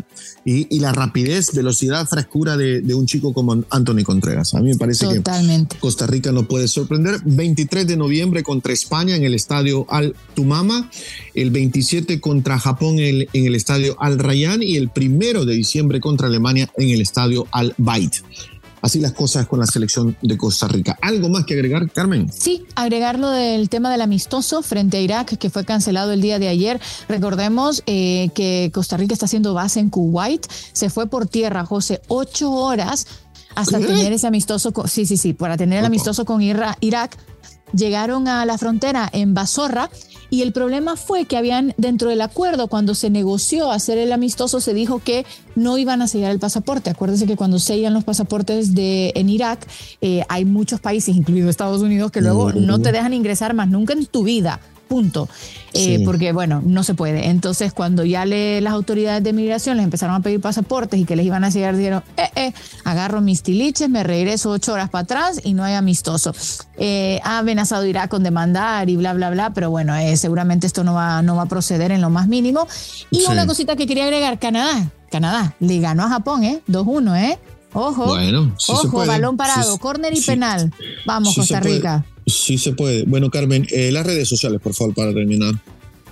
Y, 0.46 0.80
la 0.80 0.92
rapidez, 0.92 1.52
velocidad, 1.52 2.06
frescura 2.08 2.56
de, 2.56 2.94
un 2.94 3.04
chico 3.04 3.34
como 3.34 3.62
Anthony 3.68 4.04
Contreras. 4.04 4.54
A 4.54 4.60
mí 4.60 4.70
me 4.70 4.76
parece 4.76 5.06
que 5.06 5.22
Costa 5.80 6.06
Rica 6.06 6.32
no 6.32 6.48
puede 6.48 6.66
sorprender. 6.66 7.20
23 7.22 7.86
de 7.86 7.98
noviembre 7.98 8.42
contra 8.42 8.72
España 8.72 9.16
en 9.16 9.24
el 9.24 9.34
estadio 9.34 9.84
Al 9.90 10.14
Tumama. 10.34 10.90
El 11.34 11.50
27 11.50 12.20
contra 12.20 12.58
Japón 12.58 13.00
en 13.00 13.28
el, 13.32 13.54
estadio 13.54 14.00
Al 14.00 14.18
Rayyan. 14.18 14.62
Y 14.62 14.76
el 14.76 14.88
primero 14.88 15.44
de 15.44 15.54
diciembre 15.54 16.00
contra 16.00 16.28
Alemania 16.28 16.70
en 16.78 16.88
el 16.88 17.02
estadio 17.02 17.46
Al 17.52 17.74
Bait. 17.76 18.14
Así 18.82 19.00
las 19.00 19.12
cosas 19.12 19.46
con 19.46 19.58
la 19.58 19.66
selección 19.66 20.16
de 20.22 20.36
Costa 20.36 20.68
Rica. 20.68 20.98
¿Algo 21.02 21.28
más 21.28 21.44
que 21.44 21.54
agregar, 21.54 21.90
Carmen? 21.90 22.30
Sí, 22.32 22.64
agregar 22.74 23.18
lo 23.18 23.30
del 23.30 23.68
tema 23.68 23.90
del 23.90 24.00
amistoso 24.00 24.62
frente 24.62 24.96
a 24.96 25.00
Irak, 25.00 25.36
que 25.36 25.50
fue 25.50 25.64
cancelado 25.64 26.12
el 26.12 26.20
día 26.20 26.38
de 26.38 26.48
ayer. 26.48 26.80
Recordemos 27.08 27.82
eh, 27.86 28.30
que 28.34 28.70
Costa 28.72 28.96
Rica 28.96 29.14
está 29.14 29.26
haciendo 29.26 29.54
base 29.54 29.80
en 29.80 29.90
Kuwait. 29.90 30.46
Se 30.72 30.90
fue 30.90 31.06
por 31.06 31.26
tierra, 31.26 31.64
José, 31.64 32.00
ocho 32.08 32.50
horas 32.52 33.06
hasta 33.54 33.78
tener 33.78 34.12
ese 34.12 34.26
amistoso. 34.26 34.72
sí, 34.86 35.06
sí, 35.06 35.16
sí, 35.16 35.32
para 35.32 35.56
tener 35.56 35.80
el 35.80 35.84
amistoso 35.84 36.24
con 36.24 36.40
Irak. 36.40 37.18
Llegaron 37.72 38.28
a 38.28 38.44
la 38.44 38.58
frontera 38.58 39.08
en 39.12 39.34
Basorra 39.34 39.90
y 40.30 40.42
el 40.42 40.52
problema 40.52 40.96
fue 40.96 41.24
que 41.24 41.36
habían 41.36 41.74
dentro 41.76 42.08
del 42.08 42.20
acuerdo, 42.20 42.68
cuando 42.68 42.94
se 42.94 43.10
negoció 43.10 43.72
hacer 43.72 43.98
el 43.98 44.12
amistoso, 44.12 44.60
se 44.60 44.74
dijo 44.74 45.00
que 45.00 45.26
no 45.56 45.76
iban 45.76 46.02
a 46.02 46.06
sellar 46.06 46.30
el 46.30 46.38
pasaporte. 46.38 46.90
Acuérdense 46.90 47.26
que 47.26 47.36
cuando 47.36 47.58
sellan 47.58 47.94
los 47.94 48.04
pasaportes 48.04 48.74
de, 48.74 49.12
en 49.16 49.28
Irak, 49.28 49.66
eh, 50.00 50.22
hay 50.28 50.44
muchos 50.44 50.80
países, 50.80 51.16
incluido 51.16 51.50
Estados 51.50 51.82
Unidos, 51.82 52.12
que 52.12 52.20
luego 52.20 52.52
no 52.52 52.78
te 52.80 52.92
dejan 52.92 53.12
ingresar 53.12 53.54
más 53.54 53.68
nunca 53.68 53.92
en 53.92 54.06
tu 54.06 54.22
vida 54.22 54.60
punto. 54.90 55.28
Eh, 55.72 56.02
porque, 56.04 56.32
bueno, 56.32 56.60
no 56.66 56.82
se 56.82 56.94
puede. 56.94 57.28
Entonces, 57.28 57.72
cuando 57.72 58.04
ya 58.04 58.24
le, 58.24 58.60
las 58.60 58.72
autoridades 58.72 59.22
de 59.22 59.32
migración 59.32 59.76
les 59.76 59.84
empezaron 59.84 60.16
a 60.16 60.20
pedir 60.20 60.40
pasaportes 60.40 60.98
y 60.98 61.04
que 61.04 61.14
les 61.14 61.24
iban 61.24 61.44
a 61.44 61.52
sellar, 61.52 61.76
dijeron, 61.76 62.02
eh, 62.16 62.28
eh, 62.34 62.52
agarro 62.84 63.20
mis 63.20 63.44
tiliches, 63.44 63.88
me 63.88 64.02
regreso 64.02 64.50
ocho 64.50 64.72
horas 64.72 64.90
para 64.90 65.04
atrás 65.04 65.40
y 65.44 65.54
no 65.54 65.62
hay 65.62 65.74
amistoso. 65.74 66.34
Eh, 66.76 67.20
ha 67.22 67.38
amenazado 67.38 67.86
Irak 67.86 68.10
con 68.10 68.24
demandar 68.24 68.90
y 68.90 68.96
bla, 68.96 69.14
bla, 69.14 69.30
bla, 69.30 69.50
pero 69.54 69.70
bueno, 69.70 69.94
seguramente 70.16 70.66
esto 70.66 70.82
no 70.82 70.94
va, 70.94 71.22
no 71.22 71.36
va 71.36 71.42
a 71.42 71.46
proceder 71.46 71.92
en 71.92 72.00
lo 72.00 72.10
más 72.10 72.26
mínimo. 72.26 72.66
Y 73.12 73.24
una 73.26 73.46
cosita 73.46 73.76
que 73.76 73.86
quería 73.86 74.04
agregar, 74.04 74.40
Canadá. 74.40 74.90
Canadá 75.08 75.54
le 75.60 75.78
ganó 75.78 76.04
a 76.04 76.08
Japón, 76.08 76.42
¿eh? 76.42 76.62
2-1, 76.68 77.16
¿eh? 77.16 77.38
Ojo, 77.72 78.06
bueno, 78.06 78.52
ojo, 78.68 79.06
balón 79.06 79.36
parado, 79.36 79.78
córner 79.78 80.12
y 80.16 80.20
penal. 80.20 80.72
Vamos, 81.06 81.36
Costa 81.36 81.60
Rica. 81.60 82.04
Sí 82.30 82.58
se 82.58 82.72
puede. 82.72 83.04
Bueno, 83.04 83.30
Carmen, 83.30 83.66
eh, 83.70 83.90
las 83.92 84.06
redes 84.06 84.28
sociales, 84.28 84.60
por 84.60 84.74
favor, 84.74 84.94
para 84.94 85.12
terminar. 85.12 85.54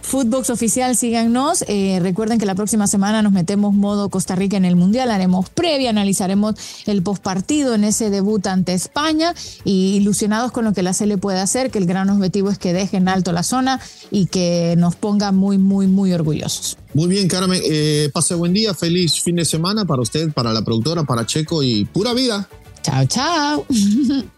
Footbox 0.09 0.49
Oficial, 0.49 0.97
síganos. 0.97 1.63
Eh, 1.69 1.99
recuerden 2.01 2.39
que 2.39 2.47
la 2.47 2.55
próxima 2.55 2.87
semana 2.87 3.21
nos 3.21 3.33
metemos 3.33 3.75
modo 3.75 4.09
Costa 4.09 4.35
Rica 4.35 4.57
en 4.57 4.65
el 4.65 4.75
Mundial. 4.75 5.11
Haremos 5.11 5.51
previa, 5.51 5.91
analizaremos 5.91 6.55
el 6.87 7.03
postpartido 7.03 7.75
en 7.75 7.85
ese 7.85 8.09
debut 8.09 8.47
ante 8.47 8.73
España 8.73 9.35
y 9.65 9.97
ilusionados 9.97 10.51
con 10.51 10.65
lo 10.65 10.73
que 10.73 10.83
la 10.83 10.93
le 10.99 11.19
puede 11.19 11.39
hacer, 11.39 11.71
que 11.71 11.79
el 11.79 11.85
gran 11.85 12.09
objetivo 12.09 12.51
es 12.51 12.59
que 12.59 12.73
deje 12.73 12.97
en 12.97 13.09
alto 13.09 13.33
la 13.33 13.43
zona 13.43 13.81
y 14.11 14.27
que 14.27 14.75
nos 14.79 14.97
ponga 14.97 15.31
muy, 15.31 15.59
muy, 15.59 15.87
muy 15.87 16.13
orgullosos. 16.15 16.79
Muy 16.95 17.09
bien, 17.09 17.29
Carmen. 17.29 17.61
Eh, 17.63 18.11
pase 18.13 18.35
buen 18.35 18.55
día, 18.55 18.73
feliz 18.73 19.21
fin 19.21 19.37
de 19.37 19.45
semana 19.45 19.85
para 19.85 20.01
usted, 20.01 20.33
para 20.33 20.55
la 20.55 20.63
productora, 20.63 21.05
para 21.05 21.27
Checo 21.27 21.63
y 21.63 21.85
pura 21.85 22.15
vida. 22.15 22.49
Chao, 22.83 23.05
chao. 23.05 23.67